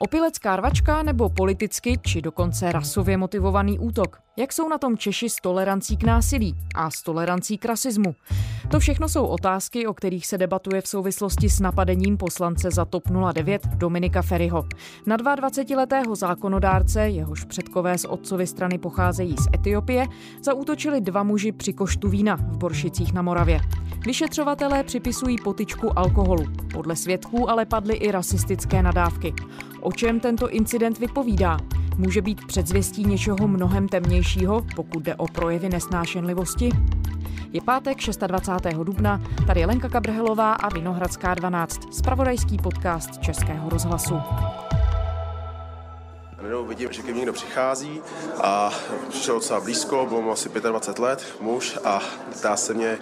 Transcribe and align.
Opilecká 0.00 0.56
rvačka 0.56 1.02
nebo 1.02 1.28
politicky 1.28 1.98
či 2.02 2.22
dokonce 2.22 2.72
rasově 2.72 3.16
motivovaný 3.16 3.78
útok? 3.78 4.18
Jak 4.36 4.52
jsou 4.52 4.68
na 4.68 4.78
tom 4.78 4.98
Češi 4.98 5.28
s 5.28 5.36
tolerancí 5.36 5.96
k 5.96 6.04
násilí 6.04 6.54
a 6.74 6.90
s 6.90 7.02
tolerancí 7.02 7.58
k 7.58 7.64
rasismu? 7.64 8.14
To 8.70 8.80
všechno 8.80 9.08
jsou 9.08 9.26
otázky, 9.26 9.86
o 9.86 9.94
kterých 9.94 10.26
se 10.26 10.38
debatuje 10.38 10.80
v 10.80 10.88
souvislosti 10.88 11.50
s 11.50 11.60
napadením 11.60 12.16
poslance 12.16 12.70
za 12.70 12.84
TOP 12.84 13.02
09 13.32 13.66
Dominika 13.66 14.22
Ferryho. 14.22 14.64
Na 15.06 15.16
22-letého 15.16 16.16
zákonodárce, 16.16 17.08
jehož 17.08 17.44
předkové 17.44 17.98
z 17.98 18.04
otcovy 18.04 18.46
strany 18.46 18.78
pocházejí 18.78 19.36
z 19.36 19.46
Etiopie, 19.54 20.06
zaútočili 20.42 21.00
dva 21.00 21.22
muži 21.22 21.52
při 21.52 21.72
koštu 21.72 22.08
vína 22.08 22.36
v 22.36 22.56
Boršicích 22.56 23.12
na 23.12 23.22
Moravě. 23.22 23.60
Vyšetřovatelé 24.06 24.82
připisují 24.82 25.36
potičku 25.44 25.98
alkoholu. 25.98 26.44
Podle 26.72 26.96
svědků 26.96 27.50
ale 27.50 27.66
padly 27.66 27.94
i 27.94 28.10
rasistické 28.10 28.82
nadávky. 28.82 29.34
O 29.80 29.92
čem 29.92 30.20
tento 30.20 30.50
incident 30.50 30.98
vypovídá? 30.98 31.58
Může 31.96 32.22
být 32.22 32.46
předzvěstí 32.46 33.04
něčeho 33.04 33.48
mnohem 33.48 33.88
temnějšího, 33.88 34.64
pokud 34.76 35.02
jde 35.02 35.14
o 35.14 35.26
projevy 35.26 35.68
nesnášenlivosti? 35.68 36.70
Je 37.52 37.60
pátek 37.60 37.98
26. 38.26 38.76
dubna, 38.82 39.20
tady 39.46 39.60
je 39.60 39.66
Lenka 39.66 39.88
Kabrhelová 39.88 40.52
a 40.52 40.74
Vinohradská 40.74 41.34
12, 41.34 41.94
spravodajský 41.94 42.58
podcast 42.58 43.18
Českého 43.18 43.68
rozhlasu. 43.68 44.14
Najednou 46.40 46.64
vidím, 46.64 46.92
že 46.92 47.02
ke 47.02 47.10
mně 47.10 47.18
někdo 47.18 47.32
přichází 47.32 48.02
a 48.40 48.72
přišel 49.08 49.34
docela 49.34 49.60
blízko, 49.60 50.06
bylo 50.08 50.22
mu 50.22 50.32
asi 50.32 50.48
25 50.48 51.02
let, 51.02 51.24
muž 51.40 51.78
a 51.84 52.02
ptá 52.38 52.56
se 52.56 52.74
mě, 52.74 52.98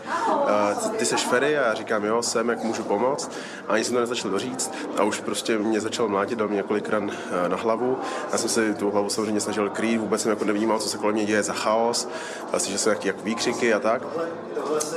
ty 0.96 1.04
seš 1.06 1.26
Ferry? 1.26 1.58
A 1.58 1.66
já 1.66 1.74
říkám, 1.74 2.04
jo, 2.04 2.22
jsem, 2.22 2.48
jak 2.48 2.64
můžu 2.64 2.82
pomoct. 2.82 3.30
A 3.68 3.72
ani 3.72 3.84
jsem 3.84 3.94
to 3.94 4.00
nezačal 4.00 4.30
doříct 4.30 4.74
a 4.98 5.02
už 5.02 5.20
prostě 5.20 5.58
mě 5.58 5.80
začal 5.80 6.08
mlátit, 6.08 6.38
dal 6.38 6.48
mě 6.48 6.56
několik 6.56 6.88
ran 6.88 7.10
eh, 7.10 7.48
na 7.48 7.56
hlavu. 7.56 7.98
Já 8.32 8.38
jsem 8.38 8.48
si 8.48 8.74
tu 8.74 8.90
hlavu 8.90 9.10
samozřejmě 9.10 9.40
snažil 9.40 9.70
krýt, 9.70 10.00
vůbec 10.00 10.22
jsem 10.22 10.30
jako 10.30 10.44
nevnímal, 10.44 10.78
co 10.78 10.88
se 10.88 10.98
kolem 10.98 11.14
mě 11.14 11.24
děje 11.24 11.42
za 11.42 11.52
chaos, 11.52 12.08
vlastně, 12.50 12.72
že 12.72 12.78
jsou 12.78 12.90
nějaké 12.90 13.08
jako 13.08 13.22
výkřiky 13.22 13.74
a 13.74 13.80
tak. 13.80 14.02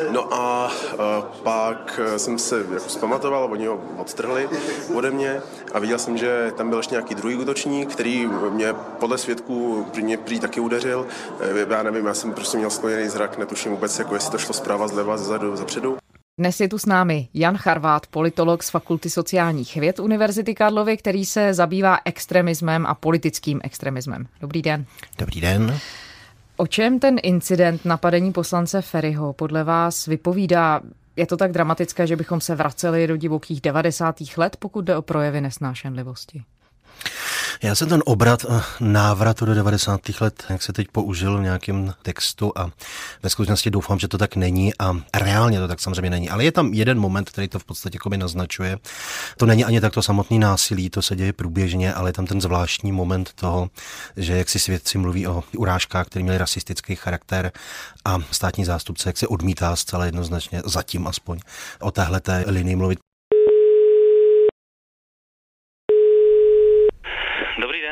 No 0.10 0.34
a 0.34 0.72
uh, 0.94 1.26
pak 1.44 2.00
jsem 2.18 2.40
se 2.40 2.66
jako 2.74 2.90
zpamatoval, 2.90 3.50
oni 3.52 3.66
ho 3.66 3.82
odstrhli 3.98 4.50
ode 4.94 5.12
mě 5.12 5.42
a 5.74 5.80
viděl 5.80 6.00
jsem, 6.00 6.18
že 6.18 6.54
tam 6.58 6.70
byl 6.70 6.80
ještě 6.80 6.96
nějaký 6.96 7.16
druhý 7.16 7.36
útočník, 7.36 7.92
který 7.94 8.29
mě 8.50 8.74
podle 8.74 9.18
svědků 9.18 9.86
mě 10.02 10.18
prý 10.18 10.40
taky 10.40 10.60
udeřil. 10.60 11.08
Já 11.70 11.84
nevím, 11.84 12.06
já 12.06 12.14
jsem 12.14 12.34
prostě 12.34 12.58
měl 12.58 12.70
skloněný 12.70 13.10
zrak, 13.10 13.38
netuším 13.38 13.72
vůbec, 13.72 14.00
jako 14.00 14.14
jestli 14.14 14.32
to 14.32 14.38
šlo 14.38 14.54
zprava, 14.54 14.88
zleva, 14.88 15.18
zezadu, 15.18 15.56
zapředu. 15.56 15.98
Dnes 16.40 16.60
je 16.60 16.70
tu 16.70 16.78
s 16.78 16.86
námi 16.86 17.28
Jan 17.34 17.58
Charvát, 17.58 18.08
politolog 18.08 18.64
z 18.64 18.70
Fakulty 18.70 19.10
sociálních 19.10 19.76
věd 19.76 20.00
Univerzity 20.00 20.56
Karlovy, 20.56 20.98
který 20.98 21.26
se 21.26 21.54
zabývá 21.54 21.98
extremismem 22.06 22.86
a 22.86 22.96
politickým 22.96 23.60
extremismem. 23.64 24.28
Dobrý 24.42 24.62
den. 24.62 24.86
Dobrý 25.18 25.42
den. 25.42 25.80
O 26.58 26.68
čem 26.68 27.00
ten 27.00 27.18
incident 27.24 27.86
napadení 27.86 28.32
poslance 28.32 28.82
Ferryho 28.82 29.34
podle 29.34 29.64
vás 29.64 30.06
vypovídá? 30.06 30.82
Je 31.16 31.28
to 31.28 31.38
tak 31.38 31.52
dramatické, 31.52 32.08
že 32.08 32.16
bychom 32.16 32.42
se 32.42 32.56
vraceli 32.56 33.08
do 33.08 33.18
divokých 33.18 33.62
90. 33.62 34.16
let, 34.38 34.58
pokud 34.60 34.82
jde 34.82 34.98
o 34.98 35.02
projevy 35.02 35.42
nesnášenlivosti? 35.42 36.44
Já 37.64 37.76
jsem 37.76 37.90
ten 37.90 38.04
obrat 38.06 38.46
eh, 38.50 38.62
návratu 38.80 39.46
do 39.46 39.56
90. 39.56 40.02
let, 40.22 40.44
jak 40.50 40.62
se 40.62 40.74
teď 40.74 40.88
použil 40.92 41.38
v 41.38 41.42
nějakém 41.42 41.94
textu 42.02 42.52
a 42.56 42.72
ve 43.24 43.30
skutečnosti 43.30 43.72
doufám, 43.72 44.00
že 44.00 44.08
to 44.08 44.18
tak 44.18 44.36
není 44.36 44.74
a 44.80 44.98
reálně 45.14 45.60
to 45.60 45.68
tak 45.68 45.80
samozřejmě 45.80 46.10
není. 46.10 46.30
Ale 46.30 46.44
je 46.44 46.52
tam 46.52 46.74
jeden 46.74 47.00
moment, 47.00 47.30
který 47.30 47.48
to 47.48 47.60
v 47.60 47.64
podstatě 47.64 47.96
jako 47.96 48.10
naznačuje. 48.10 48.78
To 49.38 49.46
není 49.46 49.66
ani 49.66 49.82
takto 49.82 50.02
samotný 50.02 50.40
násilí, 50.40 50.90
to 50.90 51.02
se 51.02 51.16
děje 51.16 51.34
průběžně, 51.34 51.94
ale 51.94 52.10
je 52.10 52.14
tam 52.14 52.26
ten 52.26 52.42
zvláštní 52.42 52.92
moment 52.92 53.34
toho, 53.36 53.70
že 54.18 54.38
jak 54.38 54.50
si 54.50 54.60
svědci 54.60 54.98
mluví 54.98 55.28
o 55.28 55.44
urážkách, 55.58 56.08
které 56.08 56.24
měly 56.24 56.38
rasistický 56.38 56.96
charakter 56.96 57.52
a 58.06 58.18
státní 58.32 58.66
zástupce, 58.66 59.10
jak 59.10 59.18
se 59.18 59.28
odmítá 59.28 59.76
zcela 59.76 60.06
jednoznačně, 60.06 60.62
zatím 60.66 61.08
aspoň, 61.08 61.40
o 61.80 61.92
téhle 61.92 62.22
linii 62.48 62.76
mluvit. 62.76 63.09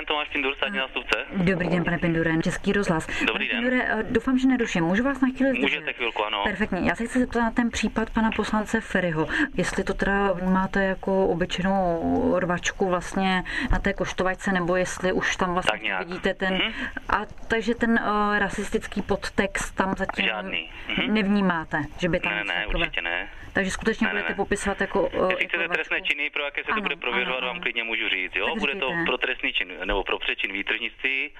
Tomáš 0.07 0.27
Pindur, 0.29 0.55
státní 0.55 0.79
zástupce. 0.79 1.25
Dobrý 1.33 1.69
den, 1.69 1.83
pane 1.83 1.97
Pindure, 1.97 2.37
Český 2.43 2.73
rozhlas. 2.73 3.07
Dobrý 3.27 3.47
den. 3.47 3.57
Pindure, 3.57 3.85
eh, 3.87 4.03
doufám, 4.09 4.39
že 4.39 4.47
neruším. 4.47 4.83
Můžu 4.83 5.03
vás 5.03 5.21
na 5.21 5.27
chvíli 5.27 5.59
Můžete 5.59 5.93
chvilku, 5.93 6.25
ano. 6.25 6.43
Perfektně. 6.43 6.79
Já 6.83 6.95
se 6.95 7.05
chci 7.05 7.19
zeptat 7.19 7.39
na 7.39 7.51
ten 7.51 7.69
případ 7.69 8.09
pana 8.09 8.31
poslance 8.35 8.81
Ferryho. 8.81 9.27
Jestli 9.57 9.83
to 9.83 9.93
teda 9.93 10.33
máte 10.33 10.83
jako 10.83 11.27
obyčejnou 11.27 12.35
rvačku 12.39 12.89
vlastně 12.89 13.43
na 13.71 13.79
té 13.79 13.93
koštovačce, 13.93 14.51
nebo 14.51 14.75
jestli 14.75 15.11
už 15.11 15.35
tam 15.35 15.53
vlastně 15.53 15.97
vidíte 15.99 16.33
ten... 16.33 16.53
Mm-hmm. 16.53 16.73
A 17.09 17.25
takže 17.47 17.75
ten 17.75 17.91
uh, 17.91 18.37
rasistický 18.37 19.01
podtext 19.01 19.75
tam 19.75 19.95
zatím 19.97 20.25
Žádný. 20.25 20.69
Mm-hmm. 20.87 21.11
nevnímáte, 21.11 21.83
že 21.97 22.09
by 22.09 22.19
tam... 22.19 22.31
Ne, 22.31 22.43
ne, 22.43 22.53
takové... 22.53 22.79
určitě 22.79 23.01
ne. 23.01 23.27
Takže 23.57 23.71
skutečně 23.71 24.05
ne, 24.07 24.11
budete 24.11 24.29
ne. 24.29 24.35
popisovat 24.35 24.81
jako... 24.81 25.09
Jestli 25.29 25.47
chcete 25.47 25.67
trestné 25.67 26.01
činy, 26.01 26.29
pro 26.29 26.43
jaké 26.43 26.63
se 26.63 26.71
ano, 26.71 26.75
to 26.75 26.81
bude 26.81 26.95
prověřovat, 26.95 27.37
ano, 27.37 27.47
vám 27.47 27.61
klidně 27.61 27.83
můžu 27.83 28.09
říct. 28.09 28.35
Jo? 28.35 28.55
Bude 28.55 28.75
to 28.75 28.93
pro 29.05 29.17
trestný 29.17 29.53
čin, 29.53 29.73
nebo 29.85 30.03
pro 30.03 30.19
přečin 30.19 30.53
výtržnictví. 30.53 31.31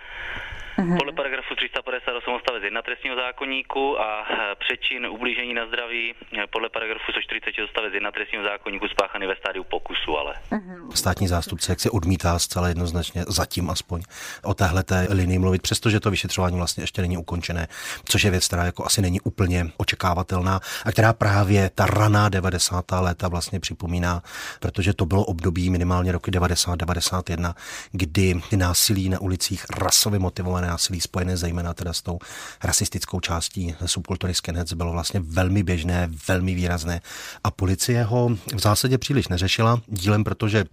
Podle 0.98 1.14
paragrafu 1.14 1.56
358 1.56 2.34
odstavec 2.34 2.64
1 2.64 2.82
trestního 2.82 3.16
zákonníku 3.16 4.02
a 4.02 4.26
eh, 4.30 4.56
přečin 4.60 5.06
ublížení 5.06 5.54
na 5.54 5.66
zdraví 5.68 6.14
eh, 6.14 6.48
podle 6.48 6.70
paragrafu 6.70 7.12
146 7.12 7.64
odstavec 7.64 7.94
1 7.94 8.12
trestního 8.12 8.44
zákonníku 8.44 8.88
spáchaný 8.88 9.28
ve 9.28 9.36
stádiu 9.36 9.64
pokusu, 9.64 10.18
ale. 10.18 10.34
Uh-huh. 10.52 10.92
Státní 10.92 11.28
zástupce 11.28 11.72
jak 11.72 11.80
se 11.80 11.90
odmítá 11.90 12.40
zcela 12.40 12.68
jednoznačně, 12.68 13.24
zatím 13.28 13.70
aspoň, 13.70 14.02
o 14.44 14.54
téhle 14.54 14.84
linii 15.10 15.40
mluvit, 15.40 15.62
přestože 15.62 16.00
to 16.00 16.12
vyšetřování 16.12 16.58
vlastně 16.58 16.84
ještě 16.84 17.02
není 17.02 17.18
ukončené, 17.18 17.68
což 18.06 18.24
je 18.24 18.32
věc, 18.32 18.48
která 18.48 18.66
jako 18.66 18.86
asi 18.86 19.02
není 19.02 19.22
úplně 19.22 19.66
očekávatelná 19.78 20.60
a 20.86 20.92
která 20.92 21.14
právě 21.14 21.70
ta 21.76 21.86
raná 21.86 22.30
90. 22.30 22.86
léta 22.92 23.28
vlastně 23.28 23.60
připomíná, 23.60 24.22
protože 24.60 24.94
to 24.94 25.06
bylo 25.06 25.26
období 25.26 25.70
minimálně 25.70 26.12
roky 26.12 26.32
90-91, 26.32 27.54
kdy 27.92 28.42
ty 28.50 28.58
násilí 28.58 29.10
na 29.10 29.22
ulicích 29.22 29.66
rasově 29.80 30.20
motivované 30.20 30.67
násilí 30.68 31.02
spojené 31.02 31.38
zejména 31.38 31.74
teda 31.74 31.94
s 31.94 32.02
tou 32.02 32.20
rasistickou 32.64 33.20
částí 33.20 33.76
subkultury 33.86 34.34
skinheads 34.34 34.74
bylo 34.74 34.92
vlastně 34.92 35.20
velmi 35.20 35.64
běžné, 35.64 36.10
velmi 36.28 36.56
výrazné 36.56 37.02
a 37.44 37.52
policie 37.52 38.04
ho 38.04 38.30
v 38.56 38.60
zásadě 38.60 38.98
příliš 38.98 39.28
neřešila, 39.28 39.82
dílem 39.88 40.24
protože 40.24 40.66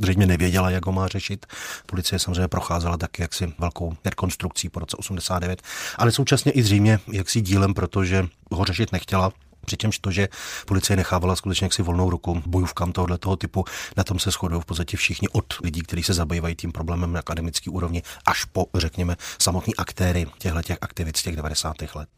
zřejmě 0.00 0.26
nevěděla, 0.26 0.70
jak 0.70 0.86
ho 0.86 0.92
má 0.92 1.08
řešit. 1.08 1.46
Policie 1.86 2.18
samozřejmě 2.18 2.48
procházela 2.48 2.96
taky 2.96 3.22
jaksi 3.22 3.52
velkou 3.58 3.96
rekonstrukcí 4.04 4.68
po 4.68 4.80
roce 4.80 4.96
89, 4.96 5.62
ale 5.98 6.12
současně 6.12 6.52
i 6.52 6.62
zřejmě 6.62 6.98
jaksi 7.12 7.40
dílem, 7.40 7.74
protože 7.74 8.26
ho 8.50 8.64
řešit 8.64 8.92
nechtěla, 8.92 9.32
Přičemž 9.66 9.98
to, 9.98 10.10
že 10.10 10.28
policie 10.66 10.96
nechávala 10.96 11.36
skutečně 11.36 11.64
jaksi 11.64 11.82
volnou 11.82 12.10
ruku 12.10 12.42
bojůvkám 12.46 12.92
tohoto 12.92 13.18
toho 13.18 13.36
typu, 13.36 13.64
na 13.96 14.04
tom 14.04 14.18
se 14.18 14.30
shodují 14.30 14.62
v 14.62 14.64
podstatě 14.64 14.96
všichni 14.96 15.28
od 15.28 15.44
lidí, 15.62 15.82
kteří 15.82 16.02
se 16.02 16.14
zabývají 16.14 16.54
tím 16.54 16.72
problémem 16.72 17.12
na 17.12 17.20
akademické 17.20 17.70
úrovni, 17.70 18.02
až 18.26 18.44
po, 18.44 18.66
řekněme, 18.74 19.16
samotní 19.38 19.76
aktéry 19.76 20.26
těchto 20.38 20.62
těch 20.62 20.78
aktivit 20.80 21.16
z 21.16 21.22
těch 21.22 21.36
90. 21.36 21.76
let. 21.94 22.08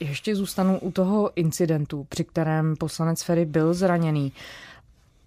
Ještě 0.00 0.36
zůstanu 0.36 0.78
u 0.78 0.90
toho 0.90 1.30
incidentu, 1.36 2.06
při 2.08 2.24
kterém 2.24 2.76
poslanec 2.76 3.22
Ferry 3.22 3.44
byl 3.44 3.74
zraněný. 3.74 4.32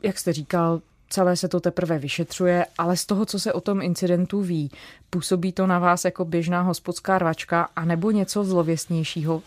Jak 0.03 0.19
jste 0.19 0.33
říkal, 0.33 0.81
celé 1.09 1.37
se 1.37 1.47
to 1.47 1.59
teprve 1.59 1.99
vyšetřuje, 1.99 2.65
ale 2.77 2.97
z 2.97 3.05
toho, 3.05 3.25
co 3.25 3.39
se 3.39 3.53
o 3.53 3.61
tom 3.61 3.81
incidentu 3.81 4.41
ví, 4.41 4.71
působí 5.09 5.51
to 5.51 5.67
na 5.67 5.79
vás 5.79 6.05
jako 6.05 6.25
běžná 6.25 6.61
hospodská 6.61 7.17
rvačka 7.17 7.69
anebo 7.75 8.11
něco 8.11 8.43
zlověstnějšího? 8.43 9.41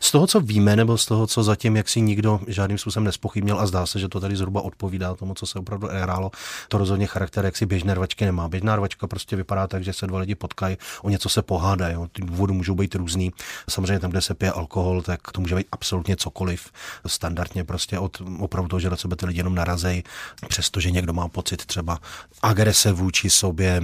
Z 0.00 0.10
toho, 0.10 0.26
co 0.26 0.40
víme, 0.40 0.76
nebo 0.76 0.98
z 0.98 1.06
toho, 1.06 1.26
co 1.26 1.42
zatím 1.42 1.76
jak 1.76 1.88
si 1.88 2.00
nikdo 2.00 2.40
žádným 2.46 2.78
způsobem 2.78 3.04
nespochybnil 3.04 3.60
a 3.60 3.66
zdá 3.66 3.86
se, 3.86 3.98
že 3.98 4.08
to 4.08 4.20
tady 4.20 4.36
zhruba 4.36 4.60
odpovídá 4.60 5.14
tomu, 5.14 5.34
co 5.34 5.46
se 5.46 5.58
opravdu 5.58 5.88
hrálo, 5.92 6.30
to 6.68 6.78
rozhodně 6.78 7.06
charakter 7.06 7.44
jaksi 7.44 7.66
běžné 7.66 7.94
rvačky 7.94 8.24
nemá. 8.24 8.48
Běžná 8.48 8.76
rvačka 8.76 9.06
prostě 9.06 9.36
vypadá 9.36 9.66
tak, 9.66 9.84
že 9.84 9.92
se 9.92 10.06
dva 10.06 10.18
lidi 10.18 10.34
potkají, 10.34 10.76
o 11.02 11.10
něco 11.10 11.28
se 11.28 11.42
pohádají. 11.42 11.96
Ty 12.12 12.22
důvody 12.22 12.52
můžou 12.52 12.74
být 12.74 12.94
různý. 12.94 13.32
Samozřejmě 13.68 13.98
tam, 13.98 14.10
kde 14.10 14.20
se 14.20 14.34
pije 14.34 14.52
alkohol, 14.52 15.02
tak 15.02 15.32
to 15.32 15.40
může 15.40 15.54
být 15.54 15.66
absolutně 15.72 16.16
cokoliv. 16.16 16.70
Standardně 17.06 17.64
prostě 17.64 17.98
od 17.98 18.22
opravdu 18.38 18.68
toho, 18.68 18.80
že 18.80 18.90
na 18.90 18.96
sebe 18.96 19.16
ty 19.16 19.26
lidi 19.26 19.40
jenom 19.40 19.54
narazejí, 19.54 20.04
přestože 20.48 20.90
někdo 20.90 21.05
má 21.12 21.28
pocit 21.28 21.66
třeba 21.66 21.98
agrese 22.42 22.92
vůči 22.92 23.30
sobě, 23.30 23.82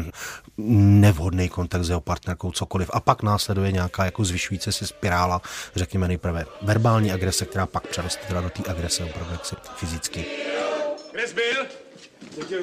nevhodný 0.56 1.48
kontakt 1.48 1.84
s 1.84 1.88
jeho 1.88 2.00
partnerkou, 2.00 2.52
cokoliv. 2.52 2.90
A 2.92 3.00
pak 3.00 3.22
následuje 3.22 3.72
nějaká 3.72 4.04
jako 4.04 4.24
zvyšující 4.24 4.72
se 4.72 4.86
spirála, 4.86 5.42
řekněme 5.74 6.08
nejprve 6.08 6.46
verbální 6.62 7.12
agrese, 7.12 7.44
která 7.46 7.66
pak 7.66 7.86
přeroste 7.86 8.26
teda 8.26 8.40
do 8.40 8.50
té 8.50 8.62
agrese 8.70 9.04
opravdu 9.04 9.32
jaksi 9.32 9.56
fyzicky. 9.76 10.26
Kde 11.12 11.28
jsi 11.28 11.34
byl? 11.34 11.66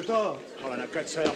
To. 0.06 0.38
Ale 0.64 0.76
nekece, 0.76 1.22
já 1.22 1.32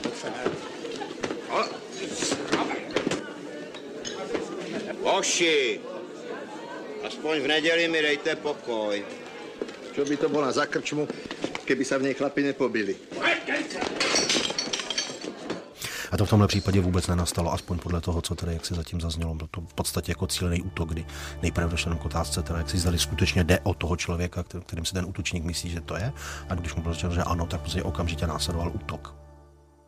Oši, 5.03 5.81
aspoň 7.07 7.41
v 7.41 7.47
neděli 7.47 7.89
mi 7.89 8.03
dejte 8.03 8.37
pokoj. 8.37 9.05
Čo 9.95 10.05
by 10.05 10.17
to 10.17 10.29
bola 10.29 10.53
za 10.53 10.67
krčmu, 10.67 11.09
keby 11.65 11.85
sa 11.85 11.99
v 11.99 12.03
nej 12.03 12.15
chlapi 12.15 12.43
nepobili? 12.43 12.97
A 16.13 16.17
to 16.17 16.27
v 16.27 16.31
tomhle 16.31 16.49
případě 16.49 16.81
vůbec 16.81 17.07
nenastalo, 17.07 17.53
aspoň 17.53 17.79
podle 17.79 18.01
toho, 18.01 18.23
co 18.23 18.35
tady 18.35 18.53
jak 18.53 18.67
se 18.67 18.75
zatím 18.75 19.01
zaznělo. 19.01 19.35
Byl 19.35 19.49
to 19.51 19.61
v 19.61 19.75
podstatě 19.75 20.13
jako 20.13 20.27
cílený 20.27 20.63
útok, 20.63 20.89
kdy 20.89 21.05
nejprve 21.43 21.69
došlo 21.69 21.97
k 21.97 22.05
otázce, 22.05 22.43
teda, 22.43 22.59
jak 22.59 22.71
si 22.71 22.79
zdali 22.79 22.99
skutečně 22.99 23.45
jde 23.45 23.59
o 23.63 23.75
toho 23.75 23.97
člověka, 23.97 24.43
kterým 24.43 24.85
se 24.85 24.93
ten 24.93 25.05
útočník 25.05 25.45
myslí, 25.45 25.71
že 25.71 25.81
to 25.81 25.97
je. 25.97 26.13
A 26.49 26.55
když 26.55 26.75
mu 26.75 26.83
bylo 26.83 26.95
že 26.95 27.23
ano, 27.23 27.47
tak 27.47 27.61
prostě 27.61 27.83
okamžitě 27.83 28.27
následoval 28.27 28.71
útok. 28.75 29.24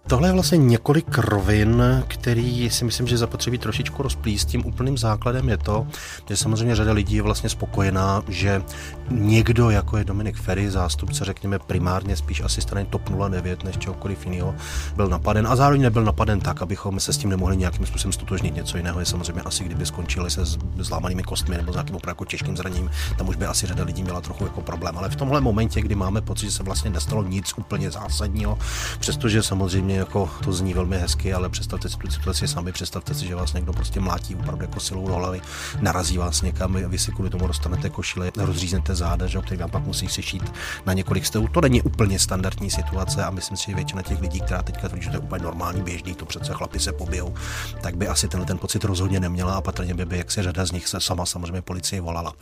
Tohle 0.08 0.29
je 0.29 0.32
vlastně 0.32 0.58
několik 0.58 1.19
rovin, 1.19 1.82
který 2.08 2.70
si 2.70 2.85
myslím, 2.85 3.06
že 3.06 3.19
zapotřebí 3.19 3.58
trošičku 3.58 4.03
rozplíst. 4.03 4.49
Tím 4.49 4.67
úplným 4.67 4.99
základem 4.99 5.49
je 5.49 5.56
to, 5.56 5.87
že 6.29 6.37
samozřejmě 6.37 6.76
řada 6.76 6.93
lidí 6.93 7.17
je 7.17 7.23
vlastně 7.23 7.49
spokojená, 7.49 8.23
že 8.29 8.62
někdo, 9.11 9.70
jako 9.70 9.97
je 9.97 10.05
Dominik 10.05 10.37
Ferry, 10.37 10.70
zástupce, 10.70 11.25
řekněme, 11.25 11.58
primárně 11.58 12.17
spíš 12.17 12.41
asi 12.41 12.61
strany 12.61 12.87
TOP 12.91 13.03
09 13.29 13.64
než 13.64 13.79
čehokoliv 13.79 14.26
jiného, 14.26 14.55
byl 14.97 15.08
napaden 15.08 15.47
a 15.47 15.56
zároveň 15.56 15.82
nebyl 15.82 16.05
napaden 16.05 16.41
tak, 16.41 16.62
abychom 16.62 17.00
se 17.00 17.12
s 17.12 17.19
tím 17.19 17.31
nemohli 17.31 17.56
nějakým 17.56 17.87
způsobem 17.87 18.12
stotožnit. 18.12 18.55
Něco 18.55 18.76
jiného 18.76 19.00
je 19.00 19.06
samozřejmě 19.06 19.43
asi, 19.43 19.64
kdyby 19.64 19.87
skončili 19.87 20.31
se 20.31 20.44
zlámanými 20.79 21.23
kostmi 21.23 21.56
nebo 21.56 21.73
s 21.73 21.75
nějakým 21.75 21.97
opravdu 21.97 22.25
těžkým 22.25 22.56
zraněním, 22.56 22.91
tam 23.19 23.29
už 23.29 23.37
by 23.37 23.47
asi 23.47 23.67
řada 23.67 23.85
lidí 23.85 24.02
měla 24.02 24.20
trochu 24.20 24.44
jako 24.44 24.61
problém. 24.61 24.99
Ale 24.99 25.09
v 25.09 25.17
tomhle 25.17 25.41
momentě, 25.41 25.81
kdy 25.81 25.94
máme 25.94 26.20
pocit, 26.20 26.47
že 26.47 26.52
se 26.52 26.62
vlastně 26.62 26.91
nestalo 26.91 27.23
nic 27.23 27.52
úplně 27.56 27.91
zásadního, 27.91 28.59
přestože 28.99 29.43
samozřejmě 29.43 29.96
jako 29.97 30.31
to 30.45 30.53
zní 30.53 30.75
velmi 30.75 30.99
hezky, 30.99 31.35
ale 31.35 31.49
představte 31.49 31.89
si 31.89 31.97
tu 31.97 32.11
situaci 32.11 32.49
sami, 32.49 32.73
představte 32.73 33.15
si, 33.15 33.27
že 33.27 33.35
vás 33.35 33.53
někdo 33.53 33.73
prostě 33.73 34.01
mlátí 34.01 34.35
opravdu 34.35 34.65
jako 34.65 34.81
silou 34.81 35.07
do 35.07 35.15
hlavy, 35.15 35.41
narazí 35.81 36.19
vás 36.19 36.43
někam, 36.43 36.73
vy 36.89 36.99
si 36.99 37.13
kvůli 37.13 37.31
tomu 37.31 37.47
dostanete 37.47 37.91
košile, 37.91 38.31
rozříznete 38.37 38.95
záda, 38.95 39.27
že, 39.27 39.39
který 39.39 39.57
vám 39.61 39.71
pak 39.71 39.85
musí 39.85 40.09
sešít 40.09 40.53
na 40.87 40.93
několik 40.93 41.27
stů. 41.27 41.49
To 41.49 41.61
není 41.61 41.83
úplně 41.83 42.19
standardní 42.19 42.71
situace 42.71 43.25
a 43.25 43.31
myslím 43.31 43.57
si, 43.57 43.71
že 43.71 43.75
většina 43.75 44.03
těch 44.03 44.21
lidí, 44.21 44.41
která 44.41 44.63
teďka 44.63 44.89
tvrdí, 44.89 45.05
že 45.05 45.11
to 45.11 45.17
je 45.17 45.21
úplně 45.21 45.45
normální, 45.45 45.83
běžný, 45.83 46.15
to 46.15 46.27
přece 46.27 46.53
chlapi 46.53 46.81
se 46.81 46.93
pobijou, 46.93 47.35
tak 47.81 47.97
by 47.97 48.09
asi 48.09 48.29
tenhle 48.29 48.47
ten 48.47 48.59
pocit 48.59 48.85
rozhodně 48.85 49.21
neměla 49.21 49.55
a 49.55 49.61
patrně 49.61 49.95
by, 49.95 50.05
by 50.05 50.19
jak 50.19 50.31
se 50.31 50.43
řada 50.43 50.67
z 50.67 50.73
nich 50.73 50.89
se 50.89 51.01
sama 51.01 51.27
samozřejmě 51.27 51.63
policie 51.63 52.01
volala. 52.01 52.33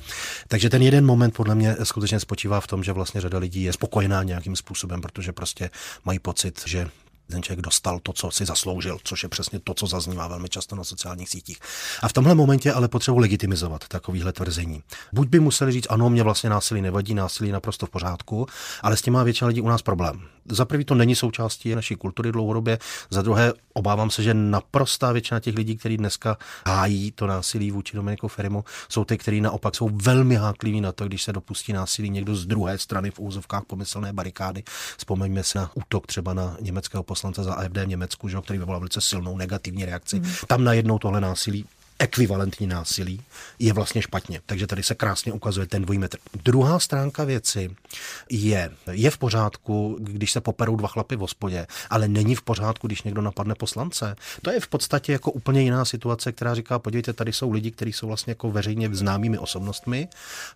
Takže 0.49 0.71
ten 0.71 0.83
jeden 0.83 1.07
moment 1.07 1.35
podle 1.35 1.55
mě 1.55 1.77
skutečně 1.83 2.21
spočívá 2.21 2.61
v 2.61 2.67
tom, 2.67 2.85
že 2.85 2.93
vlastně 2.93 3.21
řada 3.21 3.39
lidí 3.39 3.63
je 3.63 3.73
spokojená 3.73 4.23
nějakým 4.23 4.57
způsobem, 4.57 5.01
protože 5.01 5.33
prostě 5.33 5.71
mají 6.05 6.19
pocit, 6.19 6.63
že 6.67 6.89
ten 7.31 7.43
člověk 7.43 7.61
dostal 7.61 7.99
to, 7.99 8.13
co 8.13 8.31
si 8.31 8.45
zasloužil, 8.45 8.99
což 9.05 9.23
je 9.23 9.29
přesně 9.29 9.61
to, 9.65 9.75
co 9.75 9.87
zaznívá 9.87 10.29
velmi 10.29 10.49
často 10.49 10.77
na 10.77 10.85
sociálních 10.85 11.29
sítích. 11.29 11.59
A 12.03 12.09
v 12.09 12.13
tomhle 12.13 12.35
momentě 12.35 12.73
ale 12.73 12.89
potřebuji 12.89 13.19
legitimizovat 13.19 13.89
takovýhle 13.89 14.33
tvrzení. 14.33 14.83
Buď 15.13 15.29
by 15.29 15.41
museli 15.41 15.73
říct, 15.73 15.87
ano, 15.91 16.11
mě 16.11 16.23
vlastně 16.23 16.51
násilí 16.51 16.83
nevadí, 16.83 17.15
násilí 17.15 17.53
naprosto 17.53 17.87
v 17.87 17.91
pořádku, 17.91 18.47
ale 18.83 18.97
s 18.97 19.03
tím 19.03 19.13
má 19.13 19.23
většina 19.23 19.49
lidí 19.49 19.61
u 19.61 19.69
nás 19.69 19.83
problém. 19.83 20.21
Za 20.49 20.65
prvý 20.65 20.85
to 20.85 20.95
není 20.95 21.15
součástí 21.15 21.75
naší 21.75 21.97
kultury 21.97 22.33
dlouhodobě, 22.33 22.79
za 23.11 23.23
druhé 23.23 23.53
obávám 23.73 24.11
se, 24.11 24.23
že 24.23 24.35
naprostá 24.35 25.13
většina 25.13 25.41
těch 25.41 25.55
lidí, 25.55 25.77
kteří 25.77 25.97
dneska 25.97 26.37
hájí 26.67 27.13
to 27.13 27.27
násilí 27.27 27.71
vůči 27.71 27.97
Dominiku 27.97 28.29
Ferimu, 28.29 28.65
jsou 28.89 29.05
ty, 29.05 29.19
kteří 29.19 29.41
naopak 29.41 29.75
jsou 29.75 29.91
velmi 29.93 30.37
hákliví 30.37 30.81
na 30.81 30.93
to, 30.93 31.05
když 31.05 31.23
se 31.23 31.33
dopustí 31.33 31.73
násilí 31.73 32.11
někdo 32.11 32.37
z 32.37 32.47
druhé 32.47 32.79
strany 32.79 33.11
v 33.11 33.21
úzovkách 33.21 33.65
pomyslné 33.65 34.13
barikády. 34.13 34.63
Vzpomeňme 34.97 35.45
se 35.45 35.59
na 35.59 35.71
útok 35.75 36.07
třeba 36.07 36.35
na 36.35 36.57
německého 36.61 37.03
poslance 37.15 37.45
za 37.45 37.55
AFD 37.55 37.77
v 37.77 37.87
Německu, 37.87 38.29
že, 38.29 38.37
který 38.43 38.59
vyvolal 38.59 38.81
velice 38.81 39.01
silnou 39.01 39.37
negativní 39.37 39.85
reakci. 39.85 40.19
Hmm. 40.19 40.33
Tam 40.47 40.65
najednou 40.65 40.99
tohle 40.99 41.21
násilí 41.21 41.65
ekvivalentní 41.99 42.67
násilí, 42.67 43.21
je 43.59 43.73
vlastně 43.73 44.03
špatně. 44.03 44.41
Takže 44.47 44.67
tady 44.67 44.83
se 44.83 44.95
krásně 44.95 45.33
ukazuje 45.33 45.67
ten 45.67 45.83
dvojí 45.83 45.99
metr. 45.99 46.19
Druhá 46.45 46.79
stránka 46.79 47.25
věci 47.25 47.71
je, 48.31 48.71
je 48.91 49.11
v 49.11 49.19
pořádku, 49.19 49.97
když 50.01 50.33
se 50.33 50.41
poperou 50.41 50.77
dva 50.77 50.89
chlapy 50.89 51.17
v 51.17 51.19
hospodě, 51.19 51.67
ale 51.91 52.09
není 52.09 52.35
v 52.35 52.43
pořádku, 52.43 52.87
když 52.87 53.03
někdo 53.03 53.23
napadne 53.23 53.55
poslance. 53.55 54.17
To 54.43 54.51
je 54.51 54.61
v 54.61 54.69
podstatě 54.69 55.13
jako 55.13 55.31
úplně 55.31 55.63
jiná 55.63 55.85
situace, 55.85 56.33
která 56.33 56.55
říká, 56.55 56.79
podívejte, 56.79 57.13
tady 57.13 57.33
jsou 57.33 57.51
lidi, 57.51 57.71
kteří 57.71 57.93
jsou 57.93 58.07
vlastně 58.07 58.31
jako 58.31 58.51
veřejně 58.51 58.89
známými 58.93 59.39
osobnostmi 59.39 60.09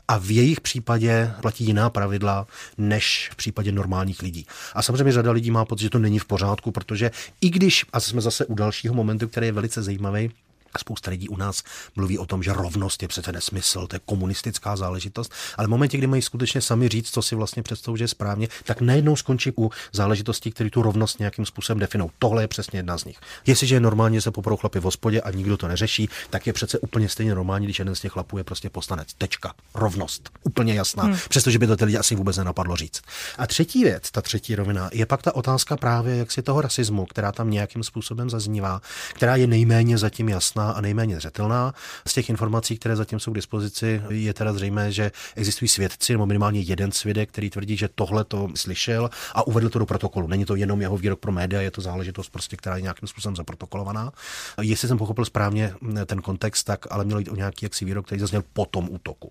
a 0.09 0.19
v 0.19 0.31
jejich 0.31 0.61
případě 0.61 1.33
platí 1.43 1.65
jiná 1.65 1.91
pravidla 1.91 2.47
než 2.79 3.29
v 3.33 3.37
případě 3.37 3.73
normálních 3.73 4.23
lidí. 4.23 4.47
A 4.75 4.83
samozřejmě 4.83 5.13
řada 5.13 5.31
lidí 5.31 5.51
má 5.51 5.65
pocit, 5.65 5.83
že 5.83 5.91
to 5.91 5.99
není 5.99 6.19
v 6.19 6.25
pořádku, 6.25 6.71
protože 6.71 7.11
i 7.41 7.51
když, 7.51 7.87
a 7.93 8.01
jsme 8.01 8.21
zase 8.21 8.47
u 8.47 8.55
dalšího 8.55 8.95
momentu, 8.95 9.29
který 9.29 9.47
je 9.47 9.53
velice 9.53 9.83
zajímavý, 9.83 10.31
Spousta 10.79 11.11
lidí 11.11 11.29
u 11.29 11.37
nás 11.37 11.63
mluví 11.97 12.19
o 12.19 12.27
tom, 12.27 12.43
že 12.43 12.53
rovnost 12.53 13.03
je 13.03 13.09
přece 13.09 13.33
nesmysl, 13.33 13.87
to 13.87 13.97
je 13.97 14.01
komunistická 14.05 14.77
záležitost, 14.77 15.33
ale 15.57 15.67
v 15.67 15.71
momentě, 15.71 15.99
kdy 15.99 16.07
mají 16.07 16.23
skutečně 16.23 16.61
sami 16.61 16.89
říct, 16.89 17.11
co 17.11 17.23
si 17.23 17.35
vlastně 17.35 17.63
představují, 17.63 17.99
že 17.99 18.05
je 18.05 18.09
správně, 18.09 18.49
tak 18.65 18.81
najednou 18.81 19.17
skončí 19.17 19.53
u 19.59 19.71
záležitostí, 19.93 20.51
které 20.51 20.71
tu 20.71 20.83
rovnost 20.83 21.19
nějakým 21.19 21.47
způsobem 21.47 21.79
definují. 21.79 22.11
Tohle 22.19 22.43
je 22.43 22.49
přesně 22.49 22.79
jedna 22.79 22.99
z 22.99 23.05
nich. 23.05 23.19
Jestliže 23.47 23.75
je 23.75 23.81
normálně 23.81 24.21
se 24.21 24.31
poprou 24.31 24.57
chlapy 24.57 24.81
v 24.81 24.83
hospodě 24.83 25.21
a 25.21 25.31
nikdo 25.31 25.57
to 25.57 25.69
neřeší, 25.69 26.09
tak 26.31 26.47
je 26.47 26.53
přece 26.53 26.79
úplně 26.79 27.09
stejně 27.09 27.35
normální, 27.35 27.67
když 27.67 27.79
jeden 27.79 27.95
z 27.95 28.01
těch 28.01 28.13
chlapů 28.13 28.39
je 28.39 28.45
prostě 28.45 28.71
poslanec. 28.71 29.09
Tečka. 29.19 29.55
Rovnost. 29.75 30.31
Úplně 30.43 30.75
jasná. 30.75 31.05
Hmm. 31.05 31.17
Přestože 31.29 31.59
by 31.59 31.67
to 31.67 31.77
ty 31.77 31.85
lidi 31.85 31.99
asi 31.99 32.15
vůbec 32.15 32.37
nenapadlo 32.37 32.77
říct. 32.77 33.03
A 33.39 33.47
třetí 33.47 33.85
věc, 33.85 34.11
ta 34.11 34.21
třetí 34.23 34.55
rovina, 34.55 34.91
je 34.93 35.07
pak 35.07 35.23
ta 35.23 35.35
otázka 35.35 35.77
právě 35.77 36.17
jak 36.17 36.33
si 36.33 36.43
toho 36.43 36.61
rasismu, 36.61 37.07
která 37.07 37.33
tam 37.33 37.51
nějakým 37.51 37.83
způsobem 37.85 38.31
zaznívá, 38.31 38.81
která 39.15 39.37
je 39.37 39.47
nejméně 39.47 39.99
zatím 39.99 40.29
jasná 40.29 40.58
a 40.65 40.81
nejméně 40.81 41.17
zřetelná. 41.17 41.75
Z 42.07 42.13
těch 42.13 42.29
informací, 42.31 42.79
které 42.79 42.97
zatím 42.97 43.21
jsou 43.21 43.33
k 43.33 43.35
dispozici, 43.35 44.03
je 44.09 44.35
teda 44.35 44.53
zřejmé, 44.53 44.93
že 44.93 45.13
existují 45.37 45.69
svědci, 45.69 46.13
nebo 46.13 46.27
minimálně 46.27 46.61
jeden 46.61 46.93
svědek, 46.93 47.29
který 47.29 47.51
tvrdí, 47.51 47.77
že 47.77 47.89
tohle 47.95 48.25
to 48.25 48.49
slyšel 48.55 49.11
a 49.35 49.47
uvedl 49.47 49.69
to 49.69 49.79
do 49.79 49.87
protokolu. 49.87 50.27
Není 50.27 50.45
to 50.45 50.55
jenom 50.55 50.81
jeho 50.81 50.97
výrok 50.97 51.21
pro 51.21 51.33
média, 51.33 51.61
je 51.61 51.71
to 51.71 51.81
záležitost, 51.81 52.29
prostě, 52.29 52.57
která 52.57 52.77
je 52.77 52.83
nějakým 52.83 53.09
způsobem 53.09 53.37
zaprotokolovaná. 53.37 54.13
Jestli 54.61 54.89
jsem 54.89 54.99
pochopil 54.99 55.25
správně 55.25 55.75
ten 56.07 56.23
kontext, 56.23 56.67
tak 56.67 56.87
ale 56.91 57.05
mělo 57.05 57.19
jít 57.19 57.29
o 57.29 57.37
nějaký 57.37 57.65
jaksi 57.65 57.85
výrok, 57.85 58.07
který 58.07 58.21
zazněl 58.21 58.43
po 58.53 58.67
tom 58.67 58.89
útoku. 58.91 59.31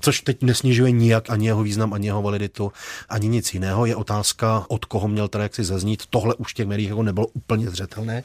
Což 0.00 0.20
teď 0.20 0.42
nesnižuje 0.42 0.90
nijak 0.90 1.30
ani 1.30 1.46
jeho 1.46 1.62
význam, 1.62 1.92
ani 1.92 2.06
jeho 2.06 2.22
validitu, 2.22 2.72
ani 3.08 3.28
nic 3.28 3.54
jiného. 3.54 3.86
Je 3.86 3.96
otázka, 3.96 4.64
od 4.68 4.84
koho 4.84 5.08
měl 5.08 5.28
teda 5.28 5.42
jaksi 5.44 5.64
zaznít. 5.64 6.02
Tohle 6.10 6.34
už 6.34 6.54
těch 6.54 6.66
médiích 6.66 6.88
jako 6.88 7.02
nebylo 7.02 7.26
úplně 7.26 7.70
zřetelné. 7.70 8.22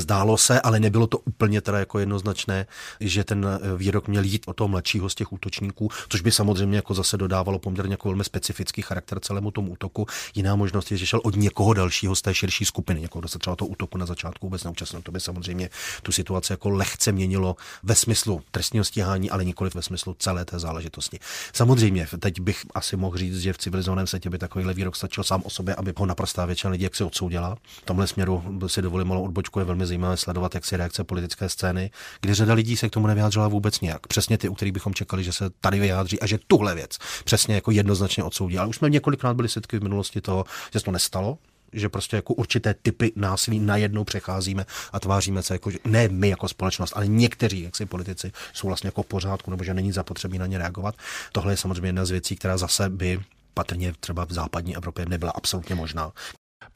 Zdálo 0.00 0.36
se, 0.36 0.60
ale 0.60 0.80
nebylo 0.80 1.06
to 1.06 1.18
úplně 1.18 1.60
teda 1.60 1.78
jako 1.78 1.98
jednoznačné, 1.98 2.66
že 3.00 3.24
ten 3.24 3.46
eh, 3.46 3.76
výrok 3.76 4.08
měl 4.08 4.24
jít 4.24 4.42
o 4.46 4.52
toho 4.52 4.68
mladšího 4.68 5.08
z 5.08 5.14
těch 5.14 5.32
útočníků, 5.32 5.90
což 6.08 6.20
by 6.20 6.32
samozřejmě 6.32 6.76
jako 6.76 6.94
zase 6.94 7.16
dodávalo 7.16 7.58
poměrně 7.58 7.92
jako 7.92 8.08
velmi 8.08 8.24
specifický 8.24 8.82
charakter 8.82 9.20
celému 9.20 9.50
tomu 9.50 9.72
útoku. 9.72 10.06
Jiná 10.34 10.56
možnost 10.56 10.90
je, 10.90 10.96
že 10.96 11.06
šel 11.06 11.20
od 11.24 11.36
někoho 11.36 11.74
dalšího 11.74 12.14
z 12.14 12.22
té 12.22 12.34
širší 12.34 12.64
skupiny, 12.64 13.00
někoho, 13.00 13.20
kdo 13.20 13.28
se 13.28 13.38
třeba 13.38 13.56
toho 13.56 13.68
útoku 13.68 13.98
na 13.98 14.06
začátku 14.06 14.46
vůbec 14.46 14.64
neúčastnil. 14.64 15.02
To 15.02 15.12
by 15.12 15.20
samozřejmě 15.20 15.70
tu 16.02 16.12
situaci 16.12 16.52
jako 16.52 16.68
lehce 16.68 17.12
měnilo 17.12 17.56
ve 17.82 17.94
smyslu 17.94 18.42
trestního 18.50 18.84
stíhání, 18.84 19.30
ale 19.30 19.44
nikoli 19.44 19.70
ve 19.74 19.82
smyslu 19.82 20.16
celé 20.18 20.44
té 20.44 20.58
záležitosti. 20.58 21.18
Samozřejmě, 21.52 22.08
teď 22.20 22.40
bych 22.40 22.62
asi 22.74 22.96
mohl 22.96 23.16
říct, 23.16 23.40
že 23.40 23.52
v 23.52 23.58
civilizovaném 23.58 24.06
světě 24.06 24.30
by 24.30 24.38
takovýhle 24.38 24.74
výrok 24.74 24.96
stačil 24.96 25.24
sám 25.24 25.42
o 25.44 25.50
sobě, 25.50 25.74
aby 25.74 25.92
ho 25.96 26.06
naprostá 26.06 26.46
většina 26.46 26.70
lidí 26.70 26.84
jak 26.84 26.94
se 26.94 27.04
odsoudila. 27.04 27.56
V 27.82 27.84
tomhle 27.84 28.06
směru 28.06 28.60
si 28.66 28.82
dovolím 28.82 29.08
malou 29.08 29.24
odbočku, 29.24 29.58
je 29.58 29.64
velmi 29.64 29.87
zajímavé 29.88 30.16
sledovat, 30.16 30.54
jak 30.54 30.64
si 30.64 30.76
reakce 30.76 31.04
politické 31.04 31.48
scény, 31.48 31.90
kdy 32.20 32.34
řada 32.34 32.54
lidí 32.54 32.76
se 32.76 32.88
k 32.88 32.92
tomu 32.92 33.06
nevyjádřila 33.06 33.48
vůbec 33.48 33.80
nějak. 33.80 34.06
Přesně 34.06 34.38
ty, 34.38 34.48
u 34.48 34.54
kterých 34.54 34.72
bychom 34.72 34.94
čekali, 34.94 35.24
že 35.24 35.32
se 35.32 35.50
tady 35.60 35.80
vyjádří 35.80 36.20
a 36.20 36.26
že 36.26 36.38
tuhle 36.46 36.74
věc 36.74 36.98
přesně 37.24 37.54
jako 37.54 37.70
jednoznačně 37.70 38.24
odsoudí. 38.24 38.58
Ale 38.58 38.68
už 38.68 38.76
jsme 38.76 38.90
několikrát 38.90 39.34
byli 39.34 39.48
svědky 39.48 39.78
v 39.78 39.82
minulosti 39.82 40.20
toho, 40.20 40.44
že 40.72 40.78
se 40.78 40.84
to 40.84 40.90
nestalo, 40.90 41.38
že 41.72 41.88
prostě 41.88 42.16
jako 42.16 42.34
určité 42.34 42.74
typy 42.74 43.12
násilí 43.16 43.60
najednou 43.60 44.04
přecházíme 44.04 44.66
a 44.92 45.00
tváříme 45.00 45.42
se 45.42 45.54
jako, 45.54 45.70
že 45.70 45.78
ne 45.84 46.08
my 46.08 46.28
jako 46.28 46.48
společnost, 46.48 46.92
ale 46.96 47.06
někteří 47.06 47.62
jak 47.62 47.76
si 47.76 47.86
politici 47.86 48.32
jsou 48.52 48.66
vlastně 48.66 48.88
jako 48.88 49.02
v 49.02 49.06
pořádku, 49.06 49.50
nebo 49.50 49.64
že 49.64 49.74
není 49.74 49.92
zapotřebí 49.92 50.38
na 50.38 50.46
ně 50.46 50.58
reagovat. 50.58 50.94
Tohle 51.32 51.52
je 51.52 51.56
samozřejmě 51.56 51.88
jedna 51.88 52.04
z 52.04 52.10
věcí, 52.10 52.36
která 52.36 52.58
zase 52.58 52.88
by 52.88 53.20
patrně 53.54 53.92
třeba 54.00 54.24
v 54.24 54.32
západní 54.32 54.76
Evropě 54.76 55.06
nebyla 55.06 55.32
absolutně 55.32 55.74
možná. 55.74 56.12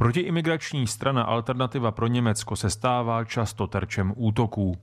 Protiimigrační 0.02 0.86
strana 0.86 1.22
Alternativa 1.22 1.90
pro 1.90 2.06
Německo 2.06 2.56
se 2.56 2.70
stává 2.70 3.24
často 3.24 3.66
terčem 3.66 4.12
útoků. 4.16 4.76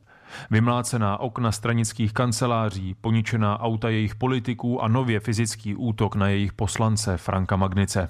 Vymlácená 0.51 1.17
okna 1.17 1.51
stranických 1.51 2.13
kanceláří, 2.13 2.95
poničená 3.01 3.59
auta 3.59 3.89
jejich 3.89 4.15
politiků 4.15 4.83
a 4.83 4.87
nově 4.87 5.19
fyzický 5.19 5.75
útok 5.75 6.15
na 6.15 6.27
jejich 6.27 6.53
poslance 6.53 7.17
Franka 7.17 7.55
Magnice. 7.55 8.09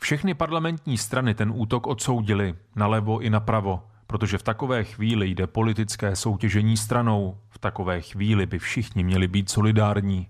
Všechny 0.00 0.34
parlamentní 0.34 0.98
strany 0.98 1.34
ten 1.34 1.52
útok 1.54 1.86
odsoudili, 1.86 2.54
nalevo 2.76 3.18
i 3.18 3.30
napravo, 3.30 3.82
protože 4.06 4.38
v 4.38 4.42
takové 4.42 4.84
chvíli 4.84 5.28
jde 5.28 5.46
politické 5.46 6.16
soutěžení 6.16 6.76
stranou. 6.76 7.38
V 7.48 7.58
takové 7.58 8.00
chvíli 8.00 8.46
by 8.46 8.58
všichni 8.58 9.04
měli 9.04 9.28
být 9.28 9.50
solidární 9.50 10.28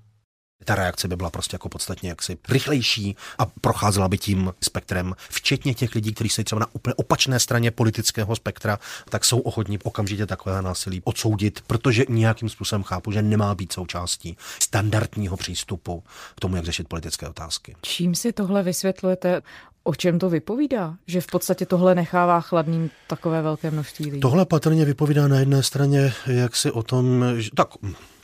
ta 0.64 0.74
reakce 0.74 1.08
by 1.08 1.16
byla 1.16 1.30
prostě 1.30 1.54
jako 1.54 1.68
podstatně 1.68 2.08
jaksi 2.08 2.38
rychlejší 2.48 3.16
a 3.38 3.46
procházela 3.46 4.08
by 4.08 4.18
tím 4.18 4.52
spektrem, 4.60 5.14
včetně 5.30 5.74
těch 5.74 5.94
lidí, 5.94 6.14
kteří 6.14 6.28
jsou 6.30 6.42
třeba 6.42 6.58
na 6.58 6.66
úplně 6.72 6.94
opačné 6.94 7.40
straně 7.40 7.70
politického 7.70 8.36
spektra, 8.36 8.78
tak 9.08 9.24
jsou 9.24 9.38
ochotní 9.38 9.78
okamžitě 9.78 10.26
takové 10.26 10.62
násilí 10.62 11.02
odsoudit, 11.04 11.60
protože 11.66 12.04
nějakým 12.08 12.48
způsobem 12.48 12.82
chápu, 12.82 13.12
že 13.12 13.22
nemá 13.22 13.54
být 13.54 13.72
součástí 13.72 14.36
standardního 14.58 15.36
přístupu 15.36 16.04
k 16.34 16.40
tomu, 16.40 16.56
jak 16.56 16.64
řešit 16.64 16.88
politické 16.88 17.28
otázky. 17.28 17.76
Čím 17.82 18.14
si 18.14 18.32
tohle 18.32 18.62
vysvětlujete? 18.62 19.42
O 19.84 19.94
čem 19.94 20.18
to 20.18 20.30
vypovídá? 20.30 20.96
Že 21.06 21.20
v 21.20 21.26
podstatě 21.26 21.66
tohle 21.66 21.94
nechává 21.94 22.40
chladným 22.40 22.90
takové 23.06 23.42
velké 23.42 23.70
množství 23.70 24.04
lidí? 24.04 24.20
Tohle 24.20 24.46
patrně 24.46 24.84
vypovídá 24.84 25.28
na 25.28 25.38
jedné 25.38 25.62
straně, 25.62 26.12
jak 26.26 26.56
si 26.56 26.70
o 26.70 26.82
tom, 26.82 27.24
že, 27.36 27.50
tak 27.54 27.68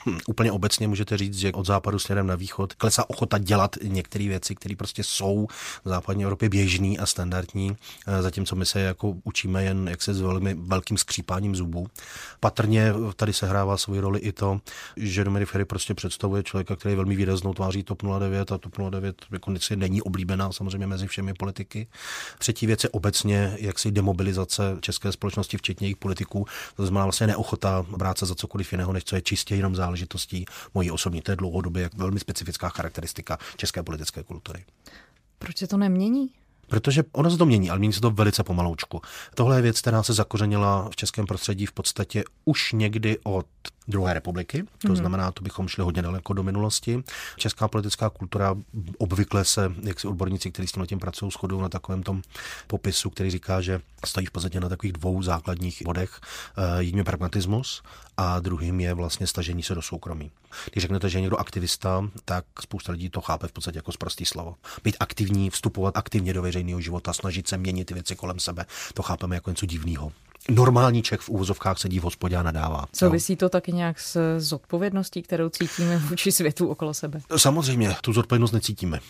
Hm, 0.06 0.18
úplně 0.26 0.52
obecně 0.52 0.88
můžete 0.88 1.16
říct, 1.16 1.38
že 1.38 1.52
od 1.52 1.66
západu 1.66 1.98
směrem 1.98 2.26
na 2.26 2.34
východ 2.34 2.74
klesá 2.74 3.10
ochota 3.10 3.38
dělat 3.38 3.76
některé 3.82 4.28
věci, 4.28 4.54
které 4.54 4.76
prostě 4.76 5.04
jsou 5.04 5.46
v 5.84 5.88
západní 5.88 6.22
Evropě 6.24 6.48
běžné 6.48 6.96
a 6.96 7.06
standardní, 7.06 7.76
eh, 8.06 8.22
zatímco 8.22 8.56
my 8.56 8.66
se 8.66 8.80
jako 8.80 9.14
učíme 9.24 9.64
jen 9.64 9.88
jak 9.88 10.02
se 10.02 10.14
s 10.14 10.20
velmi 10.20 10.54
velkým 10.54 10.98
skřípáním 10.98 11.56
zubů. 11.56 11.86
Patrně 12.40 12.92
tady 13.16 13.32
se 13.32 13.46
hrává 13.46 13.76
svou 13.76 14.00
roli 14.00 14.18
i 14.20 14.32
to, 14.32 14.60
že 14.96 15.24
Dominic 15.24 15.48
Ferry 15.48 15.64
prostě 15.64 15.94
představuje 15.94 16.42
člověka, 16.42 16.76
který 16.76 16.92
je 16.92 16.96
velmi 16.96 17.16
výraznou 17.16 17.54
tváří 17.54 17.82
TOP 17.82 18.02
09 18.18 18.52
a 18.52 18.58
TOP 18.58 18.76
09 18.90 19.16
jako 19.32 19.52
není 19.76 20.02
oblíbená 20.02 20.52
samozřejmě 20.52 20.86
mezi 20.86 21.06
všemi 21.06 21.34
politiky. 21.34 21.86
Třetí 22.38 22.66
věc 22.66 22.84
je 22.84 22.90
obecně 22.90 23.56
jaksi 23.60 23.90
demobilizace 23.90 24.76
české 24.80 25.12
společnosti, 25.12 25.56
včetně 25.56 25.86
jejich 25.86 25.96
politiků. 25.96 26.46
To 26.76 26.86
znamená 26.86 27.04
vlastně 27.04 27.26
neochota 27.26 27.86
brát 27.96 28.18
se 28.18 28.26
za 28.26 28.34
cokoliv 28.34 28.72
jiného, 28.72 28.92
než 28.92 29.04
co 29.04 29.16
je 29.16 29.22
čistě 29.22 29.54
jenom 29.56 29.76
záležitost 29.76 29.87
záležitostí 29.88 30.44
mojí 30.74 30.90
osobní. 30.90 31.22
To 31.22 31.30
je 31.30 31.36
dlouhodobě 31.36 31.90
velmi 31.96 32.20
specifická 32.20 32.68
charakteristika 32.68 33.38
české 33.56 33.82
politické 33.82 34.22
kultury. 34.22 34.64
Proč 35.38 35.56
se 35.56 35.66
to 35.66 35.76
nemění? 35.76 36.30
Protože 36.66 37.04
ono 37.12 37.30
se 37.30 37.36
to 37.36 37.46
mění, 37.46 37.70
ale 37.70 37.78
mění 37.78 37.92
se 37.92 38.00
to 38.00 38.10
velice 38.10 38.44
pomaloučku. 38.44 39.00
Tohle 39.34 39.56
je 39.56 39.62
věc, 39.62 39.80
která 39.80 40.02
se 40.02 40.12
zakořenila 40.12 40.88
v 40.90 40.96
českém 40.96 41.26
prostředí 41.26 41.66
v 41.66 41.72
podstatě 41.72 42.24
už 42.44 42.72
někdy 42.72 43.18
od 43.24 43.46
druhé 43.88 44.14
republiky, 44.14 44.64
to 44.78 44.88
mm. 44.88 44.96
znamená, 44.96 45.32
to 45.32 45.42
bychom 45.42 45.68
šli 45.68 45.82
hodně 45.82 46.02
daleko 46.02 46.32
do 46.32 46.42
minulosti. 46.42 47.02
Česká 47.36 47.68
politická 47.68 48.10
kultura 48.10 48.56
obvykle 48.98 49.44
se, 49.44 49.72
jak 49.82 50.00
si 50.00 50.08
odborníci, 50.08 50.50
kteří 50.50 50.68
s 50.68 50.72
tím 50.72 50.86
tím 50.86 50.98
pracují, 50.98 51.32
shodují 51.32 51.62
na 51.62 51.68
takovém 51.68 52.02
tom 52.02 52.22
popisu, 52.66 53.10
který 53.10 53.30
říká, 53.30 53.60
že 53.60 53.80
stojí 54.04 54.26
v 54.26 54.30
podstatě 54.30 54.60
na 54.60 54.68
takových 54.68 54.92
dvou 54.92 55.22
základních 55.22 55.82
bodech. 55.84 56.20
Eh, 56.56 56.82
jedním 56.82 56.98
je 56.98 57.04
pragmatismus 57.04 57.82
a 58.16 58.40
druhým 58.40 58.80
je 58.80 58.94
vlastně 58.94 59.26
stažení 59.26 59.62
se 59.62 59.74
do 59.74 59.82
soukromí. 59.82 60.30
Když 60.72 60.82
řeknete, 60.82 61.08
že 61.08 61.18
je 61.18 61.22
někdo 61.22 61.36
aktivista, 61.36 62.08
tak 62.24 62.44
spousta 62.60 62.92
lidí 62.92 63.10
to 63.10 63.20
chápe 63.20 63.48
v 63.48 63.52
podstatě 63.52 63.78
jako 63.78 63.92
zprostý 63.92 64.24
slovo. 64.24 64.54
Být 64.84 64.96
aktivní, 65.00 65.50
vstupovat 65.50 65.96
aktivně 65.96 66.32
do 66.32 66.42
veřejného 66.42 66.80
života, 66.80 67.12
snažit 67.12 67.48
se 67.48 67.56
měnit 67.56 67.84
ty 67.84 67.94
věci 67.94 68.16
kolem 68.16 68.38
sebe, 68.38 68.66
to 68.94 69.02
chápeme 69.02 69.36
jako 69.36 69.50
něco 69.50 69.66
divného 69.66 70.12
normální 70.50 71.02
Čech 71.02 71.20
v 71.20 71.28
úvozovkách 71.28 71.78
sedí 71.78 72.00
v 72.00 72.02
hospodě 72.02 72.36
a 72.36 72.42
nadává. 72.42 72.84
Souvisí 72.96 73.36
to 73.36 73.48
taky 73.48 73.72
nějak 73.72 74.00
s 74.00 74.38
zodpovědností, 74.38 75.22
kterou 75.22 75.48
cítíme 75.48 75.98
vůči 75.98 76.32
světu 76.32 76.68
okolo 76.68 76.94
sebe? 76.94 77.20
Samozřejmě, 77.36 77.96
tu 78.00 78.12
zodpovědnost 78.12 78.52
necítíme. 78.52 79.00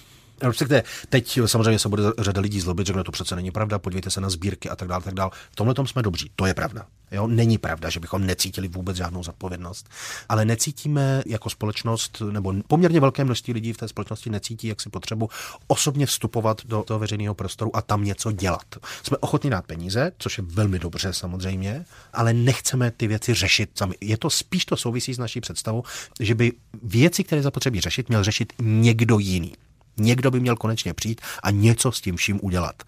Respektive 0.42 0.82
teď 1.08 1.40
samozřejmě 1.46 1.78
se 1.78 1.88
bude 1.88 2.02
řada 2.18 2.40
lidí 2.40 2.60
zlobit, 2.60 2.86
že 2.86 2.92
to 2.92 3.12
přece 3.12 3.36
není 3.36 3.50
pravda, 3.50 3.78
podívejte 3.78 4.10
se 4.10 4.20
na 4.20 4.30
sbírky 4.30 4.70
a 4.70 4.76
tak 4.76 4.88
dále, 4.88 5.02
tak 5.02 5.14
dále. 5.14 5.30
V 5.50 5.56
tomhle 5.56 5.74
tom 5.74 5.86
jsme 5.86 6.02
dobří, 6.02 6.30
to 6.36 6.46
je 6.46 6.54
pravda. 6.54 6.86
Jo, 7.12 7.26
není 7.26 7.58
pravda, 7.58 7.90
že 7.90 8.00
bychom 8.00 8.26
necítili 8.26 8.68
vůbec 8.68 8.96
žádnou 8.96 9.22
zodpovědnost, 9.22 9.88
ale 10.28 10.44
necítíme 10.44 11.22
jako 11.26 11.50
společnost, 11.50 12.22
nebo 12.30 12.54
poměrně 12.68 13.00
velké 13.00 13.24
množství 13.24 13.52
lidí 13.52 13.72
v 13.72 13.76
té 13.76 13.88
společnosti 13.88 14.30
necítí 14.30 14.68
jak 14.68 14.80
si 14.80 14.90
potřebu 14.90 15.30
osobně 15.66 16.06
vstupovat 16.06 16.60
do 16.64 16.82
toho 16.82 16.98
veřejného 16.98 17.34
prostoru 17.34 17.76
a 17.76 17.82
tam 17.82 18.04
něco 18.04 18.32
dělat. 18.32 18.64
Jsme 19.02 19.16
ochotni 19.16 19.50
dát 19.50 19.66
peníze, 19.66 20.12
což 20.18 20.38
je 20.38 20.44
velmi 20.46 20.78
dobře 20.78 21.12
samozřejmě, 21.12 21.84
ale 22.12 22.32
nechceme 22.32 22.90
ty 22.90 23.06
věci 23.06 23.34
řešit 23.34 23.70
sami. 23.74 23.94
Je 24.00 24.18
to 24.18 24.30
spíš 24.30 24.64
to 24.64 24.76
souvisí 24.76 25.14
s 25.14 25.18
naší 25.18 25.40
představou, 25.40 25.82
že 26.20 26.34
by 26.34 26.52
věci, 26.82 27.24
které 27.24 27.42
zapotřebí 27.42 27.80
řešit, 27.80 28.08
měl 28.08 28.24
řešit 28.24 28.52
někdo 28.62 29.18
jiný. 29.18 29.52
Někdo 29.96 30.30
by 30.30 30.40
měl 30.40 30.56
konečně 30.56 30.94
přijít 30.94 31.20
a 31.42 31.50
něco 31.50 31.92
s 31.92 32.00
tím 32.00 32.16
vším 32.16 32.40
udělat. 32.42 32.82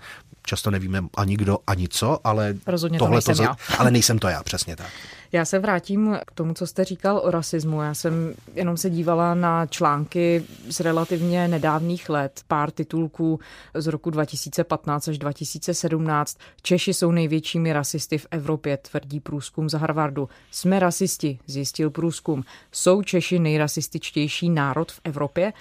Často 0.51 0.71
nevíme 0.71 1.03
ani 1.17 1.37
kdo, 1.37 1.59
ani 1.67 1.89
co, 1.89 2.19
ale 2.25 2.55
Rozhodně 2.67 2.99
tohle 2.99 3.23
to 3.23 3.31
nejsem 3.31 3.37
to, 3.37 3.43
já. 3.43 3.57
ale 3.79 3.91
nejsem 3.91 4.19
to 4.19 4.29
já, 4.29 4.43
přesně 4.43 4.77
tak. 4.77 4.87
Já 5.33 5.45
se 5.45 5.59
vrátím 5.59 6.19
k 6.27 6.33
tomu, 6.33 6.55
co 6.55 6.67
jste 6.67 6.85
říkal 6.85 7.21
o 7.25 7.31
rasismu. 7.31 7.83
Já 7.83 7.95
jsem 7.95 8.35
jenom 8.55 8.77
se 8.77 8.91
dívala 8.91 9.35
na 9.35 9.67
články 9.67 10.45
z 10.71 10.81
relativně 10.81 11.49
nedávných 11.49 12.09
let, 12.09 12.41
pár 12.49 12.71
titulků 12.71 13.41
z 13.75 13.87
roku 13.87 14.11
2015 14.11 15.09
až 15.09 15.19
2017. 15.19 16.39
Češi 16.63 16.95
jsou 16.95 17.11
největšími 17.11 17.73
rasisty 17.73 18.19
v 18.19 18.27
Evropě, 18.31 18.77
tvrdí 18.77 19.21
průzkum 19.21 19.71
z 19.71 19.73
Harvardu. 19.73 20.29
Jsme 20.51 20.79
rasisti, 20.79 21.39
zjistil 21.47 21.91
průzkum. 21.91 22.45
Jsou 22.73 23.03
Češi 23.03 23.39
nejrasističtější 23.39 24.51
národ 24.51 24.93
v 24.93 25.01
Evropě? 25.05 25.53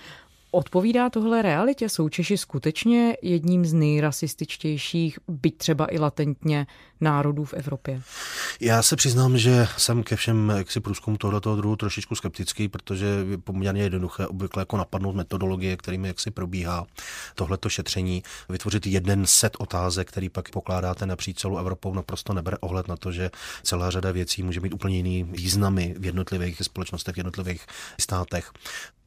Odpovídá 0.52 1.10
tohle 1.10 1.42
realitě? 1.42 1.90
Jsou 1.90 2.10
Češi 2.10 2.38
skutečně 2.38 3.18
jedním 3.22 3.66
z 3.66 3.74
nejrasističtějších, 3.74 5.20
byť 5.28 5.58
třeba 5.58 5.94
i 5.94 6.00
latentně, 6.00 6.68
národů 7.02 7.46
v 7.46 7.54
Evropě? 7.54 8.02
Já 8.60 8.84
se 8.84 8.96
přiznám, 8.96 9.38
že 9.38 9.68
jsem 9.78 10.04
ke 10.04 10.16
všem 10.16 10.54
jaksi 10.58 10.80
průzkumům 10.80 11.18
tohoto 11.18 11.56
druhu 11.56 11.76
trošičku 11.76 12.16
skeptický, 12.16 12.68
protože 12.68 13.06
je 13.06 13.38
poměrně 13.38 13.82
jednoduché 13.82 14.28
obvykle 14.28 14.62
jako 14.62 14.78
napadnout 14.78 15.16
metodologie, 15.16 15.78
kterými 15.78 16.08
jaksi 16.08 16.32
probíhá 16.32 16.86
tohleto 17.36 17.70
šetření, 17.70 18.24
vytvořit 18.50 18.88
jeden 18.88 19.26
set 19.26 19.54
otázek, 19.60 20.08
který 20.08 20.30
pak 20.30 20.50
pokládáte 20.50 21.06
napříč 21.06 21.38
celou 21.38 21.58
Evropou, 21.58 21.94
naprosto 21.94 22.34
nebere 22.34 22.58
ohled 22.58 22.88
na 22.88 22.98
to, 22.98 23.12
že 23.12 23.30
celá 23.64 23.92
řada 23.92 24.12
věcí 24.12 24.44
může 24.44 24.60
mít 24.60 24.74
úplně 24.74 24.96
jiný 24.96 25.24
významy 25.24 25.96
v 25.98 26.06
jednotlivých 26.06 26.58
společnostech, 26.62 27.16
v 27.16 27.18
jednotlivých 27.18 27.66
státech. 28.00 28.52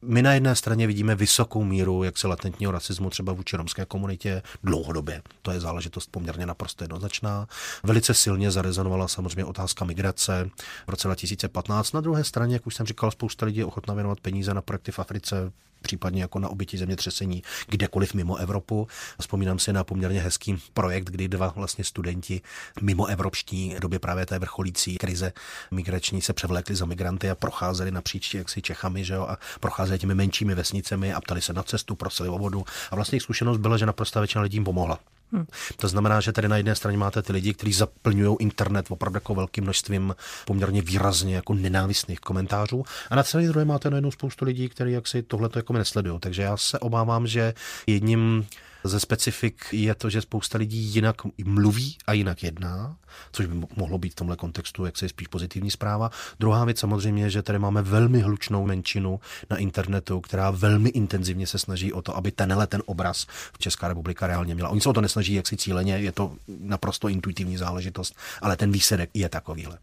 My 0.05 0.21
na 0.21 0.33
jedné 0.33 0.55
straně 0.55 0.87
vidíme 0.87 1.15
vysokou 1.15 1.63
míru 1.63 2.03
jaksi 2.03 2.27
latentního 2.27 2.71
rasismu 2.71 3.09
třeba 3.09 3.33
vůči 3.33 3.57
romské 3.57 3.85
komunitě 3.85 4.41
dlouhodobě. 4.63 5.21
To 5.41 5.51
je 5.51 5.59
záležitost 5.59 6.07
poměrně 6.11 6.45
naprosto 6.45 6.83
jednoznačná. 6.83 7.47
Velice 7.83 8.13
silně 8.13 8.51
zarezonovala 8.51 9.07
samozřejmě 9.07 9.45
otázka 9.45 9.85
migrace 9.85 10.49
v 10.87 10.89
roce 10.89 11.07
2015. 11.07 11.93
Na 11.93 12.01
druhé 12.01 12.23
straně, 12.23 12.55
jak 12.55 12.67
už 12.67 12.75
jsem 12.75 12.85
říkal, 12.85 13.11
spousta 13.11 13.45
lidí 13.45 13.57
je 13.57 13.65
ochotná 13.65 13.93
věnovat 13.93 14.19
peníze 14.19 14.53
na 14.53 14.61
projekty 14.61 14.91
v 14.91 14.99
Africe, 14.99 15.51
případně 15.83 16.21
jako 16.21 16.39
na 16.39 16.49
oběti 16.49 16.77
zemětřesení 16.77 17.43
kdekoliv 17.67 18.13
mimo 18.13 18.35
Evropu. 18.35 18.87
Vzpomínám 19.19 19.59
si 19.59 19.73
na 19.73 19.83
poměrně 19.83 20.21
hezký 20.21 20.57
projekt, 20.73 21.09
kdy 21.09 21.27
dva 21.27 21.53
vlastně 21.55 21.83
studenti 21.83 22.41
mimo 22.81 23.05
evropští 23.05 23.75
době 23.79 23.99
právě 23.99 24.25
té 24.25 24.39
vrcholící 24.39 24.97
krize 24.97 25.33
migrační 25.71 26.21
se 26.21 26.33
převlékli 26.33 26.75
za 26.75 26.85
migranty 26.85 27.29
a 27.29 27.35
procházeli 27.35 27.91
napříč 27.91 28.33
jaksi 28.33 28.61
Čechami 28.61 29.03
že 29.03 29.13
jo, 29.13 29.27
a 29.29 29.37
procházeli 29.59 29.99
těmi 29.99 30.15
menšími 30.15 30.55
vesnicemi 30.55 31.13
a 31.13 31.21
ptali 31.21 31.41
se 31.41 31.53
na 31.53 31.63
cestu, 31.63 31.95
prosili 31.95 32.29
o 32.29 32.37
vodu. 32.37 32.65
A 32.91 32.95
vlastně 32.95 33.15
jejich 33.15 33.23
zkušenost 33.23 33.57
byla, 33.57 33.77
že 33.77 33.85
naprosto 33.85 34.19
většina 34.19 34.41
lidí 34.41 34.55
jim 34.55 34.63
pomohla. 34.63 34.99
Hmm. 35.33 35.45
To 35.75 35.87
znamená, 35.87 36.21
že 36.21 36.31
tady 36.31 36.47
na 36.47 36.57
jedné 36.57 36.75
straně 36.75 36.97
máte 36.97 37.21
ty 37.21 37.33
lidi, 37.33 37.53
kteří 37.53 37.73
zaplňují 37.73 38.35
internet 38.39 38.85
opravdu 38.89 39.17
jako 39.17 39.35
velkým 39.35 39.63
množstvím 39.63 40.15
poměrně 40.45 40.81
výrazně 40.81 41.35
jako 41.35 41.53
nenávistných 41.53 42.19
komentářů. 42.19 42.83
A 43.09 43.15
na 43.15 43.23
celé 43.23 43.47
druhé 43.47 43.65
máte 43.65 43.89
najednou 43.89 44.11
spoustu 44.11 44.45
lidí, 44.45 44.69
kteří 44.69 44.91
jak 44.91 45.07
si 45.07 45.23
tohle 45.23 45.49
jako 45.55 45.73
nesledují. 45.73 46.19
Takže 46.19 46.41
já 46.41 46.57
se 46.57 46.79
obávám, 46.79 47.27
že 47.27 47.53
jedním 47.87 48.45
ze 48.83 48.99
specifik 48.99 49.65
je 49.71 49.95
to, 49.95 50.09
že 50.09 50.21
spousta 50.21 50.57
lidí 50.57 50.77
jinak 50.77 51.15
mluví 51.45 51.97
a 52.07 52.13
jinak 52.13 52.43
jedná, 52.43 52.95
což 53.31 53.45
by 53.45 53.67
mohlo 53.75 53.97
být 53.97 54.11
v 54.11 54.15
tomhle 54.15 54.35
kontextu 54.35 54.85
jak 54.85 54.97
se 54.97 55.05
je 55.05 55.09
spíš 55.09 55.27
pozitivní 55.27 55.71
zpráva. 55.71 56.11
Druhá 56.39 56.65
věc 56.65 56.79
samozřejmě 56.79 57.23
je, 57.23 57.29
že 57.29 57.41
tady 57.41 57.59
máme 57.59 57.81
velmi 57.81 58.19
hlučnou 58.19 58.65
menšinu 58.65 59.19
na 59.49 59.57
internetu, 59.57 60.21
která 60.21 60.51
velmi 60.51 60.89
intenzivně 60.89 61.47
se 61.47 61.59
snaží 61.59 61.93
o 61.93 62.01
to, 62.01 62.17
aby 62.17 62.31
tenhle 62.31 62.67
ten 62.67 62.83
obraz 62.85 63.25
v 63.53 63.57
Česká 63.57 63.87
republika 63.87 64.27
reálně 64.27 64.55
měla. 64.55 64.69
Oni 64.69 64.81
se 64.81 64.89
o 64.89 64.93
to 64.93 65.01
nesnaží 65.01 65.33
jaksi 65.33 65.57
cíleně, 65.57 65.97
je 65.97 66.11
to 66.11 66.35
naprosto 66.59 67.07
intuitivní 67.07 67.57
záležitost, 67.57 68.15
ale 68.41 68.57
ten 68.57 68.71
výsledek 68.71 69.09
je 69.13 69.29
takovýhle. 69.29 69.77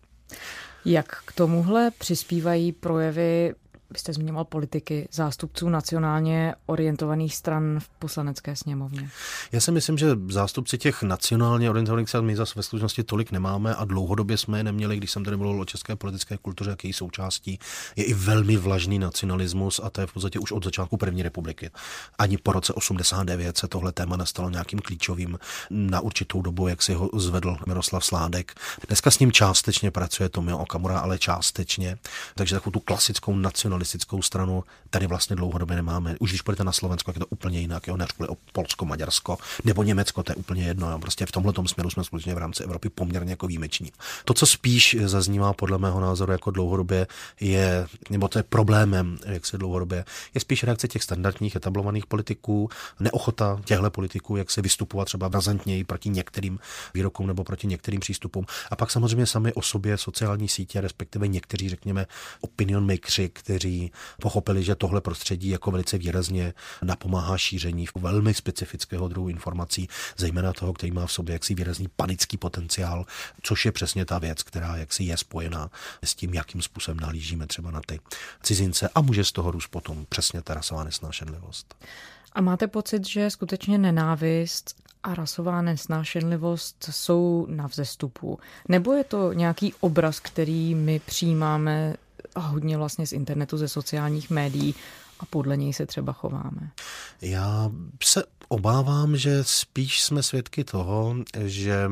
Jak 0.84 1.22
k 1.24 1.32
tomuhle 1.32 1.90
přispívají 1.98 2.72
projevy 2.72 3.54
vy 3.90 3.98
jste 3.98 4.12
zmiňoval 4.12 4.44
politiky, 4.44 5.08
zástupců 5.12 5.68
nacionálně 5.68 6.54
orientovaných 6.66 7.36
stran 7.36 7.80
v 7.80 7.88
poslanecké 7.88 8.56
sněmovně. 8.56 9.10
Já 9.52 9.60
si 9.60 9.72
myslím, 9.72 9.98
že 9.98 10.06
zástupci 10.28 10.78
těch 10.78 11.02
nacionálně 11.02 11.70
orientovaných 11.70 12.08
stran 12.08 12.24
my 12.24 12.36
zase 12.36 12.52
ve 12.56 12.62
skutečnosti 12.62 13.02
tolik 13.02 13.32
nemáme 13.32 13.74
a 13.74 13.84
dlouhodobě 13.84 14.36
jsme 14.36 14.58
je 14.58 14.64
neměli, 14.64 14.96
když 14.96 15.10
jsem 15.10 15.24
tady 15.24 15.36
mluvil 15.36 15.60
o 15.60 15.64
české 15.64 15.96
politické 15.96 16.36
kultuře, 16.36 16.70
jak 16.70 16.84
její 16.84 16.92
součástí 16.92 17.58
je 17.96 18.04
i 18.04 18.14
velmi 18.14 18.56
vlažný 18.56 18.98
nacionalismus 18.98 19.80
a 19.84 19.90
to 19.90 20.00
je 20.00 20.06
v 20.06 20.12
podstatě 20.12 20.38
už 20.38 20.52
od 20.52 20.64
začátku 20.64 20.96
první 20.96 21.22
republiky. 21.22 21.70
Ani 22.18 22.38
po 22.38 22.52
roce 22.52 22.72
89 22.72 23.58
se 23.58 23.68
tohle 23.68 23.92
téma 23.92 24.16
nastalo 24.16 24.50
nějakým 24.50 24.78
klíčovým 24.78 25.38
na 25.70 26.00
určitou 26.00 26.42
dobu, 26.42 26.68
jak 26.68 26.82
si 26.82 26.94
ho 26.94 27.10
zvedl 27.14 27.56
Miroslav 27.66 28.04
Sládek. 28.04 28.54
Dneska 28.88 29.10
s 29.10 29.18
ním 29.18 29.32
částečně 29.32 29.90
pracuje 29.90 30.28
Tomio 30.28 30.58
Okamura, 30.58 30.98
ale 30.98 31.18
částečně. 31.18 31.98
Takže 32.34 32.54
takovou 32.54 32.72
tu 32.72 32.80
klasickou 32.80 33.36
nacionalismus 33.36 33.79
nacionalistickou 33.80 34.22
stranu 34.22 34.64
tady 34.90 35.06
vlastně 35.06 35.36
dlouhodobě 35.36 35.76
nemáme. 35.76 36.16
Už 36.20 36.30
když 36.30 36.42
půjdete 36.42 36.64
na 36.64 36.72
Slovensko, 36.72 37.10
je 37.10 37.20
to 37.20 37.26
úplně 37.26 37.60
jinak, 37.60 37.86
jo, 37.86 37.96
neřkli 37.96 38.28
o 38.28 38.36
Polsko, 38.52 38.84
Maďarsko 38.84 39.38
nebo 39.64 39.82
Německo, 39.82 40.22
to 40.22 40.32
je 40.32 40.36
úplně 40.36 40.62
jedno. 40.64 40.90
Jo. 40.90 40.98
Prostě 40.98 41.26
v 41.26 41.32
tomhle 41.32 41.52
směru 41.66 41.90
jsme 41.90 42.04
skutečně 42.04 42.34
v 42.34 42.38
rámci 42.38 42.64
Evropy 42.64 42.88
poměrně 42.88 43.32
jako 43.32 43.46
výjimeční. 43.46 43.92
To, 44.24 44.34
co 44.34 44.46
spíš 44.46 44.96
zaznívá 45.04 45.52
podle 45.52 45.78
mého 45.78 46.00
názoru 46.00 46.32
jako 46.32 46.50
dlouhodobě, 46.50 47.06
je, 47.40 47.86
nebo 48.10 48.28
to 48.28 48.38
je 48.38 48.42
problémem, 48.42 49.18
jak 49.26 49.46
se 49.46 49.58
dlouhodobě, 49.58 50.04
je 50.34 50.40
spíš 50.40 50.64
reakce 50.64 50.88
těch 50.88 51.02
standardních 51.02 51.56
etablovaných 51.56 52.06
politiků, 52.06 52.68
neochota 53.00 53.60
těchto 53.64 53.90
politiků, 53.90 54.36
jak 54.36 54.50
se 54.50 54.62
vystupovat 54.62 55.06
třeba 55.06 55.28
razantněji 55.28 55.84
proti 55.84 56.08
některým 56.08 56.58
výrokům 56.94 57.26
nebo 57.26 57.44
proti 57.44 57.66
některým 57.66 58.00
přístupům. 58.00 58.44
A 58.70 58.76
pak 58.76 58.90
samozřejmě 58.90 59.26
sami 59.26 59.52
o 59.52 59.62
sobě 59.62 59.98
sociální 59.98 60.48
sítě, 60.48 60.80
respektive 60.80 61.28
někteří, 61.28 61.68
řekněme, 61.68 62.06
opinion 62.40 62.86
makeri, 62.86 63.28
kteří 63.28 63.69
pochopili, 64.20 64.62
že 64.62 64.74
tohle 64.74 65.00
prostředí 65.00 65.48
jako 65.48 65.70
velice 65.70 65.98
výrazně 65.98 66.54
napomáhá 66.82 67.38
šíření 67.38 67.86
velmi 67.94 68.34
specifického 68.34 69.08
druhu 69.08 69.28
informací, 69.28 69.88
zejména 70.16 70.52
toho, 70.52 70.72
který 70.72 70.92
má 70.92 71.06
v 71.06 71.12
sobě 71.12 71.32
jaksi 71.32 71.54
výrazný 71.54 71.88
panický 71.96 72.36
potenciál, 72.36 73.06
což 73.42 73.64
je 73.64 73.72
přesně 73.72 74.04
ta 74.04 74.18
věc, 74.18 74.42
která 74.42 74.76
jaksi 74.76 75.04
je 75.04 75.16
spojená 75.16 75.70
s 76.04 76.14
tím, 76.14 76.34
jakým 76.34 76.62
způsobem 76.62 77.00
nalížíme 77.00 77.46
třeba 77.46 77.70
na 77.70 77.80
ty 77.86 78.00
cizince 78.42 78.88
a 78.94 79.00
může 79.00 79.24
z 79.24 79.32
toho 79.32 79.50
růst 79.50 79.66
potom 79.66 80.06
přesně 80.08 80.42
ta 80.42 80.54
rasová 80.54 80.84
nesnášenlivost. 80.84 81.74
A 82.32 82.40
máte 82.40 82.66
pocit, 82.66 83.06
že 83.06 83.30
skutečně 83.30 83.78
nenávist 83.78 84.74
a 85.02 85.14
rasová 85.14 85.62
nesnášenlivost 85.62 86.88
jsou 86.90 87.46
na 87.50 87.66
vzestupu? 87.66 88.38
Nebo 88.68 88.92
je 88.92 89.04
to 89.04 89.32
nějaký 89.32 89.74
obraz, 89.80 90.20
který 90.20 90.74
my 90.74 90.98
přijímáme 90.98 91.94
hodně 92.36 92.76
vlastně 92.76 93.06
z 93.06 93.12
internetu, 93.12 93.56
ze 93.56 93.68
sociálních 93.68 94.30
médií 94.30 94.74
a 95.20 95.26
podle 95.26 95.56
něj 95.56 95.72
se 95.72 95.86
třeba 95.86 96.12
chováme? 96.12 96.70
Já 97.20 97.70
se 98.04 98.24
obávám, 98.48 99.16
že 99.16 99.44
spíš 99.44 100.02
jsme 100.02 100.22
svědky 100.22 100.64
toho, 100.64 101.16
že 101.44 101.90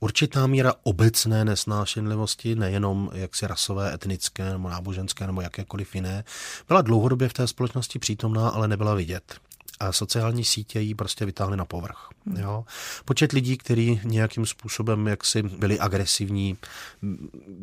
určitá 0.00 0.46
míra 0.46 0.72
obecné 0.82 1.44
nesnášenlivosti, 1.44 2.54
nejenom 2.54 3.10
jaksi 3.14 3.46
rasové, 3.46 3.94
etnické 3.94 4.52
nebo 4.52 4.68
náboženské 4.68 5.26
nebo 5.26 5.40
jakékoliv 5.40 5.94
jiné, 5.94 6.24
byla 6.68 6.82
dlouhodobě 6.82 7.28
v 7.28 7.32
té 7.32 7.46
společnosti 7.46 7.98
přítomná, 7.98 8.48
ale 8.48 8.68
nebyla 8.68 8.94
vidět 8.94 9.40
a 9.80 9.92
sociální 9.92 10.44
sítě 10.44 10.80
ji 10.80 10.94
prostě 10.94 11.26
vytáhly 11.26 11.56
na 11.56 11.64
povrch. 11.64 12.08
Jo. 12.36 12.64
Počet 13.04 13.32
lidí, 13.32 13.56
kteří 13.56 14.00
nějakým 14.04 14.46
způsobem 14.46 15.06
jaksi 15.06 15.42
byli 15.42 15.78
agresivní, 15.78 16.56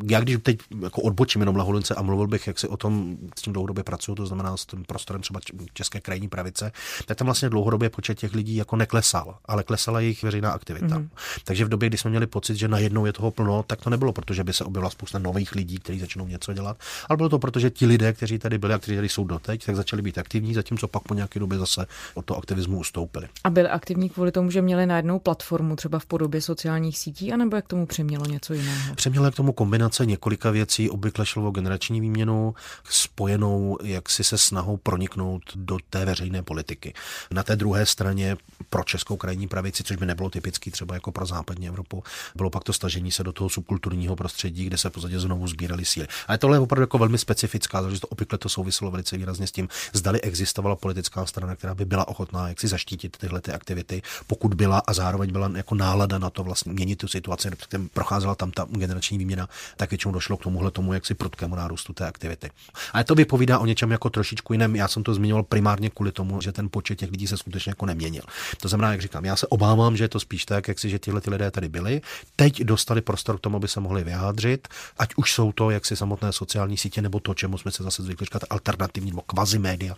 já 0.09 0.19
když 0.19 0.37
teď 0.43 0.57
jako 0.81 1.01
odbočím 1.01 1.41
jenom 1.41 1.55
Laholince 1.55 1.95
a 1.95 2.01
mluvil 2.01 2.27
bych, 2.27 2.47
jak 2.47 2.59
si 2.59 2.67
o 2.67 2.77
tom 2.77 3.17
s 3.39 3.41
tím 3.41 3.53
dlouhodobě 3.53 3.83
pracuju, 3.83 4.15
to 4.15 4.25
znamená 4.25 4.57
s 4.57 4.65
tím 4.65 4.83
prostorem 4.85 5.21
třeba 5.21 5.39
České 5.73 6.01
krajní 6.01 6.27
pravice, 6.27 6.71
tak 7.05 7.17
tam 7.17 7.25
vlastně 7.25 7.49
dlouhodobě 7.49 7.89
počet 7.89 8.19
těch 8.19 8.33
lidí 8.33 8.55
jako 8.55 8.75
neklesal, 8.75 9.37
ale 9.45 9.63
klesala 9.63 9.99
jejich 9.99 10.23
veřejná 10.23 10.51
aktivita. 10.51 10.95
Hmm. 10.95 11.09
Takže 11.43 11.65
v 11.65 11.69
době, 11.69 11.89
kdy 11.89 11.97
jsme 11.97 12.09
měli 12.09 12.27
pocit, 12.27 12.55
že 12.55 12.67
najednou 12.67 13.05
je 13.05 13.13
toho 13.13 13.31
plno, 13.31 13.63
tak 13.63 13.81
to 13.81 13.89
nebylo, 13.89 14.13
protože 14.13 14.43
by 14.43 14.53
se 14.53 14.63
objevila 14.63 14.89
spousta 14.89 15.19
nových 15.19 15.55
lidí, 15.55 15.77
kteří 15.77 15.99
začnou 15.99 16.27
něco 16.27 16.53
dělat, 16.53 16.77
ale 17.09 17.17
bylo 17.17 17.29
to 17.29 17.39
proto, 17.39 17.59
že 17.59 17.69
ti 17.69 17.85
lidé, 17.85 18.13
kteří 18.13 18.39
tady 18.39 18.57
byli 18.57 18.73
a 18.73 18.77
kteří 18.77 18.95
tady 18.95 19.09
jsou 19.09 19.23
doteď, 19.23 19.65
tak 19.65 19.75
začali 19.75 20.01
být 20.01 20.17
aktivní, 20.17 20.53
zatímco 20.53 20.87
pak 20.87 21.03
po 21.03 21.13
nějaké 21.13 21.39
době 21.39 21.57
zase 21.57 21.85
od 22.13 22.25
toho 22.25 22.37
aktivismu 22.37 22.79
ustoupili. 22.79 23.27
A 23.43 23.49
byli 23.49 23.69
aktivní 23.69 24.09
kvůli 24.09 24.31
tomu, 24.31 24.51
že 24.51 24.61
měli 24.61 24.85
najednou 24.85 25.19
platformu 25.19 25.75
třeba 25.75 25.99
v 25.99 26.05
podobě 26.05 26.41
sociálních 26.41 26.97
sítí, 26.97 27.33
anebo 27.33 27.55
jak 27.55 27.67
tomu 27.67 27.85
přemělo 27.85 28.25
něco 28.25 28.53
jiného? 28.53 28.95
Přemělo 28.95 29.31
k 29.31 29.35
tomu 29.35 29.53
kombinace 29.53 30.05
několika 30.05 30.51
věcí, 30.51 30.89
obvykle 30.89 31.25
šlo 31.25 31.47
o 31.47 31.51
generační 31.51 32.01
výměnu, 32.01 32.55
spojenou 32.89 33.77
jaksi 33.83 34.23
se 34.23 34.37
snahou 34.37 34.77
proniknout 34.77 35.43
do 35.55 35.77
té 35.89 36.05
veřejné 36.05 36.43
politiky. 36.43 36.93
Na 37.31 37.43
té 37.43 37.55
druhé 37.55 37.85
straně 37.85 38.37
pro 38.69 38.83
českou 38.83 39.17
krajní 39.17 39.47
pravici, 39.47 39.83
což 39.83 39.97
by 39.97 40.05
nebylo 40.05 40.29
typický 40.29 40.71
třeba 40.71 40.93
jako 40.93 41.11
pro 41.11 41.25
západní 41.25 41.67
Evropu, 41.67 42.03
bylo 42.35 42.49
pak 42.49 42.63
to 42.63 42.73
stažení 42.73 43.11
se 43.11 43.23
do 43.23 43.31
toho 43.31 43.49
subkulturního 43.49 44.15
prostředí, 44.15 44.65
kde 44.65 44.77
se 44.77 44.89
v 44.89 44.91
podstatě 44.91 45.19
znovu 45.19 45.47
sbírali 45.47 45.85
síly. 45.85 46.07
Ale 46.27 46.37
tohle 46.37 46.55
je 46.57 46.61
opravdu 46.61 46.83
jako 46.83 46.97
velmi 46.97 47.17
specifická, 47.17 47.81
protože 47.81 47.99
to 47.99 48.07
obvykle 48.07 48.37
to 48.37 48.49
souviselo 48.49 48.91
velice 48.91 49.17
výrazně 49.17 49.47
s 49.47 49.51
tím, 49.51 49.69
zdali 49.93 50.21
existovala 50.21 50.75
politická 50.75 51.25
strana, 51.25 51.55
která 51.55 51.75
by 51.75 51.85
byla 51.85 51.94
ochotná 52.03 52.35
schopná 52.35 52.49
jak 52.49 52.59
si 52.59 52.67
zaštítit 52.67 53.17
tyhle 53.17 53.41
ty 53.41 53.51
aktivity, 53.51 54.01
pokud 54.27 54.53
byla 54.53 54.79
a 54.87 54.93
zároveň 54.93 55.31
byla 55.31 55.51
jako 55.55 55.75
nálada 55.75 56.17
na 56.17 56.29
to 56.29 56.43
vlastně 56.43 56.73
měnit 56.73 56.95
tu 56.95 57.07
situaci, 57.07 57.49
protože 57.49 57.83
procházela 57.93 58.35
tam 58.35 58.51
ta 58.51 58.67
generační 58.69 59.17
výměna, 59.17 59.49
tak 59.77 59.91
většinou 59.91 60.13
došlo 60.13 60.37
k 60.37 60.43
tomuhle 60.43 60.71
tomu 60.71 60.93
jaksi 60.93 61.13
prudkému 61.13 61.55
nárůstu 61.55 61.93
té 61.93 62.07
aktivity. 62.07 62.51
Ale 62.93 63.03
to 63.03 63.15
vypovídá 63.15 63.59
o 63.59 63.65
něčem 63.65 63.91
jako 63.91 64.09
trošičku 64.09 64.53
jiném. 64.53 64.75
Já 64.75 64.87
jsem 64.87 65.03
to 65.03 65.13
zmiňoval 65.13 65.43
primárně 65.43 65.89
kvůli 65.89 66.11
tomu, 66.11 66.41
že 66.41 66.51
ten 66.51 66.69
počet 66.69 66.95
těch 66.95 67.11
lidí 67.11 67.27
se 67.27 67.37
skutečně 67.37 67.69
jako 67.69 67.85
neměnil. 67.85 68.23
To 68.61 68.67
znamená, 68.67 68.91
jak 68.91 69.01
říkám, 69.01 69.25
já 69.25 69.35
se 69.35 69.47
obávám, 69.47 69.97
že 69.97 70.03
je 70.03 70.09
to 70.09 70.19
spíš 70.19 70.45
tak, 70.45 70.67
jak 70.67 70.79
si, 70.79 70.89
že 70.89 70.99
tyhle 70.99 71.21
ty 71.21 71.29
lidé 71.29 71.51
tady 71.51 71.69
byli, 71.69 72.01
teď 72.35 72.63
dostali 72.63 73.01
prostor 73.01 73.37
k 73.37 73.41
tomu, 73.41 73.57
aby 73.57 73.67
se 73.67 73.79
mohli 73.79 74.03
vyjádřit, 74.03 74.67
ať 74.97 75.09
už 75.15 75.33
jsou 75.33 75.51
to 75.51 75.69
jaksi 75.69 75.95
samotné 75.95 76.33
sociální 76.33 76.77
sítě 76.77 77.01
nebo 77.01 77.19
to, 77.19 77.33
čemu 77.33 77.57
jsme 77.57 77.71
se 77.71 77.83
zase 77.83 78.03
zvykli 78.03 78.25
říkat 78.25 78.43
alternativní 78.49 79.11
nebo 79.11 79.21
kvazi 79.21 79.59
média 79.59 79.95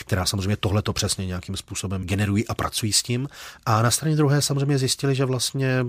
která 0.00 0.26
samozřejmě 0.26 0.56
tohle 0.56 0.82
to 0.82 0.92
přesně 0.92 1.26
nějakým 1.26 1.56
způsobem 1.56 2.04
generují 2.06 2.48
a 2.48 2.54
pracují 2.54 2.92
s 2.92 3.02
tím. 3.02 3.28
A 3.66 3.82
na 3.82 3.90
straně 3.90 4.16
druhé 4.16 4.42
samozřejmě 4.42 4.78
zjistili, 4.78 5.14
že 5.14 5.24
vlastně 5.24 5.84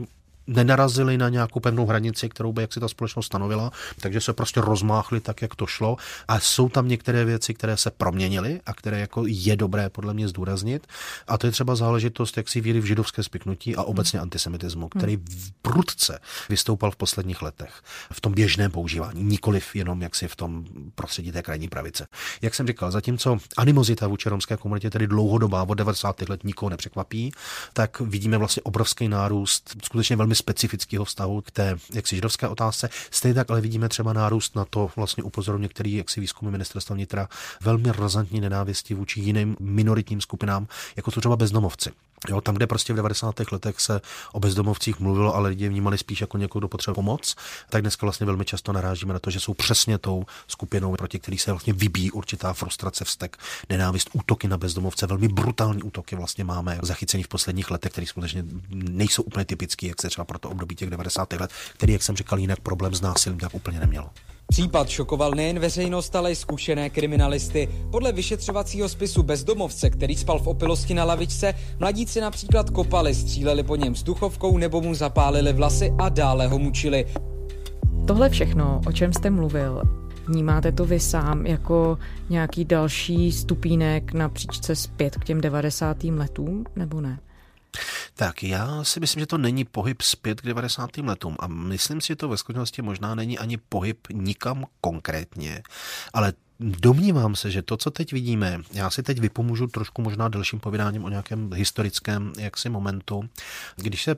nenarazili 0.47 1.17
na 1.17 1.29
nějakou 1.29 1.60
pevnou 1.60 1.86
hranici, 1.86 2.29
kterou 2.29 2.53
by 2.53 2.62
jak 2.62 2.73
si 2.73 2.79
ta 2.79 2.88
společnost 2.88 3.25
stanovila, 3.25 3.71
takže 3.99 4.21
se 4.21 4.33
prostě 4.33 4.62
rozmáchli 4.62 5.19
tak, 5.19 5.41
jak 5.41 5.55
to 5.55 5.67
šlo. 5.67 5.97
A 6.27 6.39
jsou 6.39 6.69
tam 6.69 6.88
některé 6.88 7.25
věci, 7.25 7.53
které 7.53 7.77
se 7.77 7.91
proměnily 7.91 8.62
a 8.65 8.73
které 8.73 8.99
jako 8.99 9.23
je 9.27 9.55
dobré 9.55 9.89
podle 9.89 10.13
mě 10.13 10.27
zdůraznit. 10.27 10.88
A 11.27 11.38
to 11.38 11.47
je 11.47 11.51
třeba 11.51 11.75
záležitost, 11.75 12.38
jak 12.38 12.49
si 12.49 12.62
víry 12.62 12.79
v 12.79 12.86
židovské 12.86 13.23
spiknutí 13.23 13.75
a 13.75 13.83
obecně 13.83 14.19
antisemitismu, 14.19 14.89
který 14.89 15.15
v 15.15 15.51
prudce 15.62 16.19
vystoupal 16.49 16.91
v 16.91 16.95
posledních 16.95 17.41
letech 17.41 17.81
v 18.12 18.21
tom 18.21 18.33
běžném 18.33 18.71
používání, 18.71 19.23
nikoliv 19.23 19.75
jenom 19.75 20.01
jak 20.01 20.15
si 20.15 20.27
v 20.27 20.36
tom 20.36 20.65
prostředí 20.95 21.31
té 21.31 21.43
krajní 21.43 21.67
pravice. 21.67 22.07
Jak 22.41 22.55
jsem 22.55 22.67
říkal, 22.67 22.91
zatímco 22.91 23.38
animozita 23.57 24.07
vůči 24.07 24.29
romské 24.29 24.57
komunitě 24.57 24.89
tedy 24.89 25.07
dlouhodobá 25.07 25.63
od 25.63 25.73
90. 25.73 26.29
let 26.29 26.43
nikoho 26.43 26.69
nepřekvapí, 26.69 27.31
tak 27.73 27.99
vidíme 27.99 28.38
vlastně 28.38 28.62
obrovský 28.63 29.07
nárůst 29.07 29.75
skutečně 29.83 30.15
velmi 30.15 30.36
specifického 30.38 31.06
vztahu 31.06 31.41
k 31.41 31.52
té 31.52 31.78
jaksi 31.93 32.15
židovské 32.15 32.47
otázce. 32.47 32.89
Stejně 33.12 33.36
tak 33.36 33.52
ale 33.52 33.62
vidíme 33.62 33.89
třeba 33.89 34.13
nárůst 34.13 34.56
na 34.56 34.65
to, 34.65 34.91
vlastně 34.95 35.23
upozorňuje 35.23 35.62
některý 35.62 35.93
jaksi 35.93 36.21
výzkumy 36.21 36.52
ministerstva 36.52 36.95
vnitra, 36.95 37.30
velmi 37.62 37.91
razantní 37.91 38.41
nenávisti 38.41 38.93
vůči 38.93 39.19
jiným 39.19 39.58
minoritním 39.60 40.21
skupinám, 40.21 40.67
jako 40.95 41.12
jsou 41.12 41.21
třeba 41.21 41.36
bezdomovci. 41.36 41.91
Jo, 42.30 42.41
tam, 42.41 42.56
kde 42.56 42.67
prostě 42.67 42.93
v 42.93 42.95
90. 42.95 43.52
letech 43.52 43.80
se 43.80 44.02
o 44.32 44.39
bezdomovcích 44.39 45.00
mluvilo, 45.00 45.36
ale 45.36 45.50
lidi 45.50 45.69
vnímali 45.69 45.97
spíš 45.97 46.21
jako 46.21 46.38
někoho, 46.38 46.60
kdo 46.60 46.67
potřebuje 46.67 46.95
pomoc, 46.95 47.36
tak 47.69 47.82
dneska 47.82 48.06
vlastně 48.06 48.26
velmi 48.26 48.45
často 48.45 48.73
narážíme 48.73 49.13
na 49.13 49.19
to, 49.19 49.30
že 49.30 49.39
jsou 49.39 49.54
přesně 49.54 49.97
tou 49.97 50.26
skupinou, 50.47 50.95
proti 50.95 51.19
který 51.19 51.38
se 51.38 51.52
vlastně 51.52 51.73
vybíjí 51.73 52.12
určitá 52.12 52.54
frustrace, 52.54 53.06
vztek, 53.06 53.38
nenávist, 53.69 54.10
útoky 54.13 54.47
na 54.47 54.58
bezdomovce, 54.58 55.08
velmi 55.08 55.28
brutální 55.28 55.84
útoky 55.84 56.15
vlastně 56.15 56.43
máme 56.43 56.80
zachycení 56.82 57.23
v 57.23 57.28
posledních 57.28 57.71
letech, 57.71 57.91
které 57.91 58.08
skutečně 58.08 58.43
nejsou 58.69 59.23
úplně 59.23 59.45
typické, 59.45 59.88
jak 59.88 60.02
se 60.02 60.10
třeba 60.10 60.26
pro 60.27 60.39
to 60.39 60.49
období 60.49 60.75
těch 60.75 60.89
90. 60.89 61.33
let, 61.33 61.51
který, 61.73 61.93
jak 61.93 62.03
jsem 62.03 62.15
říkal, 62.15 62.39
jinak 62.39 62.59
problém 62.59 62.95
s 62.95 63.01
násilím 63.01 63.39
tak 63.39 63.53
úplně 63.53 63.79
nemělo. 63.79 64.09
Případ 64.47 64.89
šokoval 64.89 65.31
nejen 65.31 65.59
veřejnost, 65.59 66.15
ale 66.15 66.31
i 66.31 66.35
zkušené 66.35 66.89
kriminalisty. 66.89 67.69
Podle 67.91 68.11
vyšetřovacího 68.11 68.89
spisu 68.89 69.23
bezdomovce, 69.23 69.89
který 69.89 70.15
spal 70.15 70.39
v 70.39 70.47
opilosti 70.47 70.93
na 70.93 71.03
lavičce, 71.03 71.53
mladíci 71.79 72.21
například 72.21 72.69
kopali, 72.69 73.15
stříleli 73.15 73.63
po 73.63 73.75
něm 73.75 73.93
vzduchovkou 73.93 74.57
nebo 74.57 74.81
mu 74.81 74.93
zapálili 74.93 75.53
vlasy 75.53 75.93
a 75.97 76.09
dále 76.09 76.47
ho 76.47 76.59
mučili. 76.59 77.05
Tohle 78.07 78.29
všechno, 78.29 78.81
o 78.87 78.91
čem 78.91 79.13
jste 79.13 79.29
mluvil, 79.29 79.81
Vnímáte 80.27 80.71
to 80.71 80.85
vy 80.85 80.99
sám 80.99 81.45
jako 81.45 81.97
nějaký 82.29 82.65
další 82.65 83.31
stupínek 83.31 84.13
na 84.13 84.29
příčce 84.29 84.75
zpět 84.75 85.15
k 85.15 85.25
těm 85.25 85.41
90. 85.41 86.03
letům, 86.03 86.65
nebo 86.75 87.01
ne? 87.01 87.19
Tak 88.17 88.43
já 88.43 88.84
si 88.84 88.99
myslím, 88.99 89.19
že 89.19 89.27
to 89.27 89.38
není 89.38 89.65
pohyb 89.65 90.01
zpět 90.01 90.41
k 90.41 90.45
90. 90.45 90.97
letům 90.97 91.36
a 91.39 91.47
myslím 91.47 92.01
si, 92.01 92.08
že 92.08 92.15
to 92.15 92.30
ve 92.30 92.38
skutečnosti 92.38 92.82
možná 92.82 93.15
není 93.15 93.39
ani 93.39 93.58
pohyb 93.58 94.08
nikam 94.13 94.65
konkrétně, 94.82 95.63
ale 96.13 96.34
Domnívám 96.60 97.36
se, 97.36 97.51
že 97.51 97.62
to, 97.62 97.77
co 97.77 97.91
teď 97.91 98.13
vidíme, 98.13 98.62
já 98.73 98.89
si 98.89 99.03
teď 99.03 99.19
vypomůžu 99.19 99.67
trošku 99.67 100.01
možná 100.01 100.27
delším 100.27 100.60
povídáním 100.60 101.03
o 101.03 101.10
nějakém 101.10 101.53
historickém 101.53 102.34
jaksi 102.38 102.69
momentu, 102.69 103.30
když 103.75 104.03
se 104.03 104.15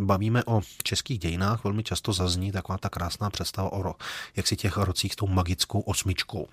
bavíme 0.00 0.44
o 0.44 0.60
českých 0.82 1.18
dějinách, 1.18 1.64
velmi 1.64 1.82
často 1.82 2.12
zazní 2.12 2.52
taková 2.52 2.78
ta 2.78 2.88
krásná 2.88 3.30
představa 3.30 3.72
o 3.72 3.94
jak 4.36 4.46
si 4.46 4.56
těch 4.56 4.76
rocích 4.76 5.12
s 5.12 5.16
tou 5.16 5.26
magickou 5.26 5.80
osmičkou. 5.80 6.48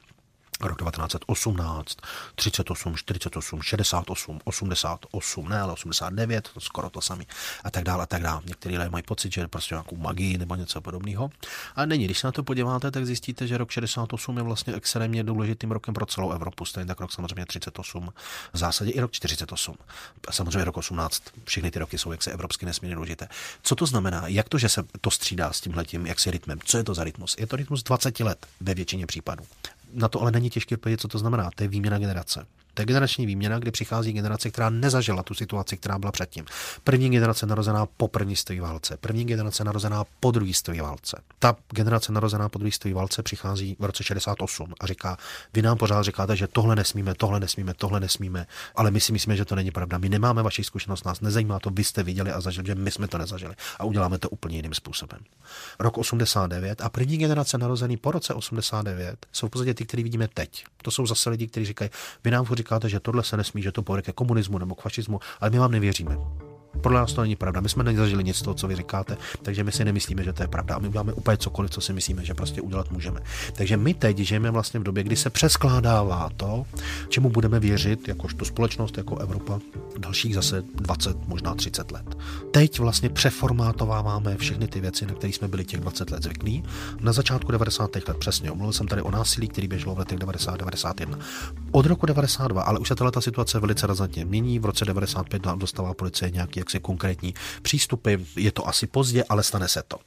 Rok 0.62 0.80
1918, 0.80 1.98
38, 2.36 2.95
48, 2.95 3.62
68, 3.62 4.39
88, 4.43 5.50
ne, 5.50 5.62
ale 5.62 5.74
89, 5.74 6.50
to 6.54 6.60
skoro 6.60 6.89
to 6.89 7.02
samé, 7.02 7.24
a 7.63 7.72
tak 7.72 7.84
dále, 7.84 8.04
a 8.04 8.06
tak 8.06 8.22
dále. 8.22 8.41
Někteří 8.45 8.78
lidé 8.78 8.89
mají 8.89 9.04
pocit, 9.04 9.34
že 9.34 9.41
je 9.41 9.48
prostě 9.48 9.76
nějakou 9.76 9.95
magii 9.95 10.38
nebo 10.38 10.56
něco 10.56 10.82
podobného. 10.82 11.32
A 11.76 11.86
není, 11.86 12.06
když 12.06 12.19
se 12.19 12.28
na 12.28 12.32
to 12.32 12.43
podíváte, 12.43 12.91
tak 12.91 13.06
zjistíte, 13.06 13.48
že 13.48 13.58
rok 13.58 13.72
68 13.72 14.38
je 14.38 14.43
vlastně 14.43 14.74
extrémně 14.74 15.24
důležitým 15.24 15.72
rokem 15.72 15.93
pro 15.93 16.06
celou 16.06 16.32
Evropu. 16.32 16.65
Stejně 16.65 16.88
tak 16.88 17.00
rok 17.00 17.12
samozřejmě 17.12 17.45
38, 17.45 18.13
v 18.54 18.58
zásadě 18.58 18.91
i 18.91 19.00
rok 19.00 19.12
48. 19.12 19.76
A 20.28 20.32
samozřejmě 20.32 20.63
rok 20.63 20.78
18, 20.78 21.24
všechny 21.45 21.72
ty 21.72 21.80
roky 21.80 21.98
jsou 21.98 22.12
jak 22.12 22.24
se 22.24 22.32
evropsky 22.32 22.65
nesmírně 22.65 22.95
důležité. 22.95 23.28
Co 23.62 23.76
to 23.76 23.86
znamená? 23.86 24.28
Jak 24.28 24.50
to, 24.50 24.58
že 24.58 24.69
se 24.69 24.84
to 25.02 25.12
střídá 25.12 25.54
s 25.54 25.62
tímhletím, 25.62 26.08
jak 26.08 26.19
si 26.19 26.32
rytmem? 26.32 26.60
Co 26.65 26.78
je 26.78 26.84
to 26.84 26.93
za 26.93 27.04
rytmus? 27.04 27.36
Je 27.39 27.48
to 27.48 27.56
rytmus 27.56 27.84
20 27.84 28.19
let 28.19 28.45
ve 28.62 28.74
většině 28.74 29.06
případů. 29.06 29.43
Na 29.93 30.08
to 30.08 30.21
ale 30.21 30.32
není 30.32 30.49
těžké 30.49 30.75
odpovědět, 30.75 31.02
co 31.02 31.08
to 31.08 31.17
znamená. 31.19 31.49
To 31.56 31.63
je 31.63 31.67
výměna 31.67 31.99
generace. 31.99 32.45
To 32.80 32.82
je 32.82 32.86
generační 32.86 33.26
výměna, 33.26 33.60
kdy 33.60 33.72
přichází 33.72 34.13
generace, 34.13 34.50
která 34.50 34.70
nezažila 34.70 35.24
tu 35.24 35.34
situaci, 35.34 35.78
která 35.78 36.00
byla 36.00 36.12
předtím. 36.12 36.46
První 36.84 37.10
generace 37.10 37.46
narozená 37.46 37.86
po 37.86 38.08
první 38.08 38.36
světové 38.36 38.68
válce, 38.68 38.98
první 39.02 39.26
generace 39.26 39.63
narozená 39.63 40.04
po 40.20 40.32
druhé 40.32 40.54
světové 40.54 40.82
válce. 40.82 41.22
Ta 41.39 41.56
generace 41.70 42.12
narozená 42.12 42.50
po 42.50 42.60
druhé 42.60 42.72
světové 42.72 42.94
válce 42.94 43.24
přichází 43.24 43.76
v 43.80 43.86
roce 43.86 44.04
68 44.04 44.74
a 44.80 44.88
říká, 44.88 45.18
vy 45.54 45.62
nám 45.62 45.78
pořád 45.78 46.04
říkáte, 46.04 46.36
že 46.36 46.48
tohle 46.48 46.76
nesmíme, 46.76 47.15
tohle 47.15 47.39
nesmíme, 47.39 47.74
tohle 47.74 48.00
nesmíme, 48.00 48.48
ale 48.76 48.92
my 48.92 49.00
si 49.00 49.12
myslíme, 49.12 49.36
že 49.36 49.46
to 49.46 49.56
není 49.56 49.72
pravda. 49.72 49.98
My 49.98 50.10
nemáme 50.10 50.44
vaši 50.44 50.63
zkušenost, 50.63 51.06
nás 51.06 51.22
nezajímá 51.22 51.60
to, 51.60 51.70
vy 51.70 51.84
jste 51.84 52.04
viděli 52.04 52.32
a 52.32 52.42
zažili, 52.42 52.68
že 52.68 52.76
my 52.76 52.92
jsme 52.92 53.08
to 53.08 53.18
nezažili 53.18 53.56
a 53.80 53.84
uděláme 53.84 54.18
to 54.18 54.30
úplně 54.30 54.56
jiným 54.56 54.74
způsobem. 54.74 55.20
Rok 55.80 55.98
89 55.98 56.82
a 56.82 56.89
první 56.89 57.18
generace 57.18 57.58
narozený 57.58 57.98
po 57.98 58.12
roce 58.12 58.34
89 58.34 59.26
jsou 59.32 59.48
v 59.48 59.50
podstatě 59.50 59.74
ty, 59.74 59.86
které 59.86 60.04
vidíme 60.04 60.28
teď. 60.28 60.65
To 60.82 60.92
jsou 60.92 61.06
zase 61.06 61.30
lidi, 61.30 61.48
kteří 61.48 61.65
říkají, 61.65 61.92
vy 62.24 62.32
nám 62.32 62.46
říkáte, 62.54 62.69
že 62.90 63.00
tohle 63.00 63.24
se 63.24 63.38
nesmí, 63.38 63.62
že 63.62 63.72
to 63.72 63.82
povede 63.82 64.02
ke 64.02 64.12
komunismu 64.12 64.58
nebo 64.58 64.76
k 64.76 64.82
fašismu, 64.82 65.20
ale 65.40 65.50
my 65.50 65.60
vám 65.60 65.72
nevěříme. 65.72 66.18
Podle 66.82 67.00
nás 67.00 67.14
to 67.14 67.22
není 67.22 67.36
pravda. 67.36 67.62
My 67.62 67.70
jsme 67.70 67.84
nezažili 67.84 68.24
nic 68.24 68.38
z 68.38 68.42
toho, 68.42 68.54
co 68.54 68.68
vy 68.68 68.76
říkáte, 68.76 69.18
takže 69.42 69.64
my 69.64 69.72
si 69.72 69.86
nemyslíme, 69.86 70.24
že 70.24 70.34
to 70.34 70.44
je 70.44 70.48
pravda. 70.48 70.76
A 70.76 70.80
my 70.80 70.88
uděláme 70.88 71.14
úplně 71.14 71.38
cokoliv, 71.38 71.72
co 71.72 71.82
si 71.82 71.94
myslíme, 71.94 72.26
že 72.26 72.34
prostě 72.34 72.62
udělat 72.62 72.92
můžeme. 72.92 73.20
Takže 73.54 73.78
my 73.78 73.94
teď 73.94 74.18
žijeme 74.18 74.52
vlastně 74.52 74.80
v 74.80 74.84
době, 74.84 75.04
kdy 75.04 75.16
se 75.16 75.30
přeskládává 75.30 76.30
to, 76.38 76.66
čemu 77.10 77.30
budeme 77.30 77.60
věřit, 77.60 78.08
jakožto 78.08 78.46
společnost, 78.46 78.98
jako 78.98 79.18
Evropa, 79.18 79.60
dalších 79.98 80.36
zase 80.36 80.64
20, 80.76 81.28
možná 81.28 81.56
30 81.56 81.92
let. 81.92 82.18
Teď 82.52 82.80
vlastně 82.80 83.10
přeformátováváme 83.10 84.38
všechny 84.38 84.68
ty 84.68 84.80
věci, 84.82 85.06
na 85.06 85.14
které 85.14 85.34
jsme 85.34 85.48
byli 85.48 85.66
těch 85.66 85.80
20 85.80 86.12
let 86.12 86.24
zvyklí. 86.24 86.64
Na 87.00 87.14
začátku 87.14 87.52
90. 87.52 87.96
let 87.96 88.18
přesně. 88.20 88.52
Mluvil 88.52 88.74
jsem 88.74 88.88
tady 88.88 89.02
o 89.02 89.12
násilí, 89.12 89.48
který 89.48 89.68
běželo 89.68 89.96
v 89.96 90.00
letech 90.00 90.20
90-91. 90.20 91.20
Od 91.72 91.86
roku 91.86 92.06
92, 92.06 92.62
ale 92.62 92.80
už 92.80 92.88
se 92.88 92.96
ta 92.96 93.22
situace 93.22 93.60
velice 93.60 93.88
razantně 93.88 94.26
mění. 94.26 94.60
V 94.60 94.66
roce 94.66 94.86
95 94.86 95.48
dostává 95.56 95.94
policie 95.94 96.32
nějaký 96.32 96.59
jaksi 96.60 96.80
konkrétní 96.80 97.34
přístupy. 97.62 98.15
Je 98.36 98.52
to 98.52 98.67
asi 98.67 98.88
pozdě, 98.88 99.24
ale 99.30 99.43
stane 99.43 99.67
se 99.67 99.84
to. 99.88 99.98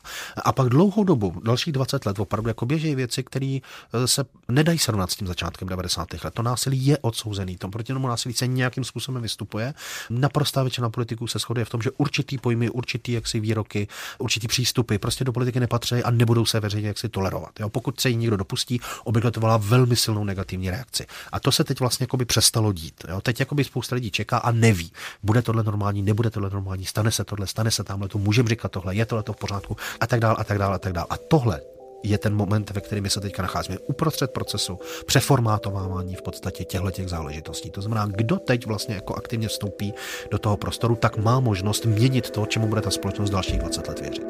A 0.45 0.53
pak 0.53 0.69
dlouhou 0.69 1.05
dobu, 1.05 1.41
dalších 1.45 1.73
20 1.73 2.07
let, 2.07 2.19
opravdu 2.19 2.49
jako 2.49 2.67
běží 2.67 2.95
věci, 2.95 3.23
které 3.23 3.59
eh, 3.93 4.09
se 4.09 4.25
nedají 4.49 4.79
srovnat 4.79 5.11
s 5.11 5.17
tím 5.17 5.27
začátkem 5.27 5.69
90. 5.69 6.09
let. 6.25 6.35
To 6.35 6.43
násilí 6.43 6.87
je 6.87 6.99
odsouzený, 6.99 7.57
tom 7.57 7.71
proti 7.71 7.93
tomu 7.93 8.09
násilí 8.09 8.35
se 8.35 8.47
nějakým 8.47 8.85
způsobem 8.85 9.23
vystupuje. 9.23 9.75
Naprostá 10.11 10.63
většina 10.63 10.91
politiků 10.91 11.27
se 11.27 11.39
shoduje 11.39 11.65
v 11.65 11.71
tom, 11.71 11.83
že 11.83 11.91
určitý 11.91 12.39
pojmy, 12.39 12.71
určitý 12.71 13.13
jaksi 13.13 13.41
výroky, 13.41 13.89
určitý 14.19 14.49
přístupy 14.49 14.99
prostě 14.99 15.25
do 15.25 15.33
politiky 15.33 15.61
nepatří 15.61 16.03
a 16.03 16.11
nebudou 16.11 16.47
se 16.47 16.61
veřejně 16.61 16.89
jaksi 16.89 17.09
tolerovat. 17.09 17.61
Jo? 17.61 17.69
Pokud 17.69 18.01
se 18.01 18.09
jí 18.09 18.17
někdo 18.17 18.37
dopustí, 18.37 18.81
obvykle 19.05 19.31
to 19.31 19.41
volá 19.41 19.57
velmi 19.57 19.97
silnou 19.97 20.25
negativní 20.25 20.71
reakci. 20.71 21.07
A 21.33 21.41
to 21.41 21.53
se 21.53 21.65
teď 21.65 21.81
vlastně 21.81 22.07
přestalo 22.25 22.73
dít. 22.73 23.05
Jo? 23.09 23.21
Teď 23.21 23.43
spousta 23.63 23.95
lidí 23.95 24.11
čeká 24.11 24.39
a 24.39 24.53
neví, 24.53 24.93
bude 25.23 25.43
tohle 25.43 25.63
normální, 25.63 26.03
nebude 26.03 26.31
tohle 26.31 26.42
normální, 26.51 26.85
stane 26.85 27.11
se 27.11 27.25
tohle, 27.25 27.47
stane 27.47 27.71
se 27.71 27.85
tamhle, 27.85 28.09
to 28.09 28.19
můžeme 28.19 28.49
říkat 28.49 28.73
tohle, 28.73 28.95
je 28.95 29.07
tohle 29.07 29.23
to 29.23 29.33
v 29.33 29.37
pořádku 29.37 29.77
a 30.01 30.07
tak 30.07 30.21
dále 30.21 30.37
a 30.39 30.45
tak 30.45 30.59
dále 30.59 30.75
a 30.75 30.79
tak 30.79 30.93
dále. 30.93 31.07
A 31.11 31.17
tohle 31.17 31.61
je 32.03 32.19
ten 32.19 32.35
moment, 32.35 32.71
ve 32.71 32.81
kterém 32.81 33.11
se 33.11 33.21
teďka 33.21 33.43
nacházíme 33.43 33.79
uprostřed 33.79 34.31
procesu 34.31 34.79
přeformátovávání 35.07 36.15
v 36.15 36.23
podstatě 36.23 36.65
těchto 36.65 36.91
těch 36.91 37.09
záležitostí. 37.09 37.71
To 37.71 37.83
znamená, 37.83 38.07
kdo 38.07 38.37
teď 38.37 38.67
vlastně 38.67 38.95
jako 38.95 39.15
aktivně 39.15 39.49
vstoupí 39.49 39.95
do 40.31 40.39
toho 40.39 40.57
prostoru, 40.57 40.95
tak 40.95 41.17
má 41.17 41.41
možnost 41.41 41.85
měnit 41.87 42.31
to, 42.31 42.47
čemu 42.47 42.67
bude 42.67 42.81
ta 42.81 42.91
společnost 42.91 43.31
dalších 43.31 43.59
20 43.59 43.89
let 43.89 44.01
věřit. 44.01 44.27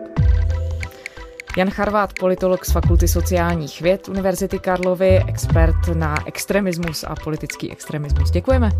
Jan 1.56 1.70
Charvát, 1.70 2.10
politolog 2.20 2.64
z 2.64 2.72
Fakulty 2.72 3.08
sociálních 3.08 3.80
věd 3.80 4.08
Univerzity 4.08 4.58
Karlovy, 4.58 5.20
expert 5.28 5.88
na 5.94 6.14
extremismus 6.26 7.04
a 7.04 7.14
politický 7.14 7.72
extremismus. 7.72 8.30
Děkujeme. 8.30 8.70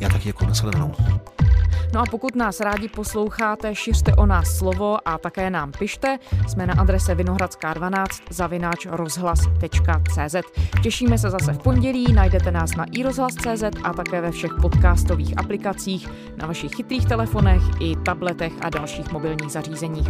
Já 0.00 0.08
taky 0.08 0.24
děkuji, 0.24 0.46
nasledanou. 0.46 0.92
No 1.94 2.00
a 2.00 2.04
pokud 2.10 2.36
nás 2.36 2.60
rádi 2.60 2.88
posloucháte, 2.88 3.74
šiřte 3.74 4.12
o 4.14 4.26
nás 4.26 4.58
slovo 4.58 5.08
a 5.08 5.18
také 5.18 5.50
nám 5.50 5.72
pište. 5.72 6.18
Jsme 6.48 6.66
na 6.66 6.74
adrese 6.74 7.14
Vinohradská 7.14 7.74
12 7.74 8.22
zavináč 8.30 8.86
rozhlas.cz. 8.90 10.36
Těšíme 10.82 11.18
se 11.18 11.30
zase 11.30 11.52
v 11.52 11.58
pondělí, 11.58 12.12
najdete 12.12 12.50
nás 12.50 12.76
na 12.76 12.84
iRozhlas.cz 12.92 13.62
a 13.84 13.92
také 13.92 14.20
ve 14.20 14.30
všech 14.30 14.52
podcastových 14.62 15.38
aplikacích, 15.38 16.08
na 16.36 16.46
vašich 16.46 16.74
chytrých 16.74 17.06
telefonech 17.06 17.62
i 17.80 17.96
tabletech 17.96 18.52
a 18.60 18.70
dalších 18.70 19.12
mobilních 19.12 19.52
zařízeních. 19.52 20.08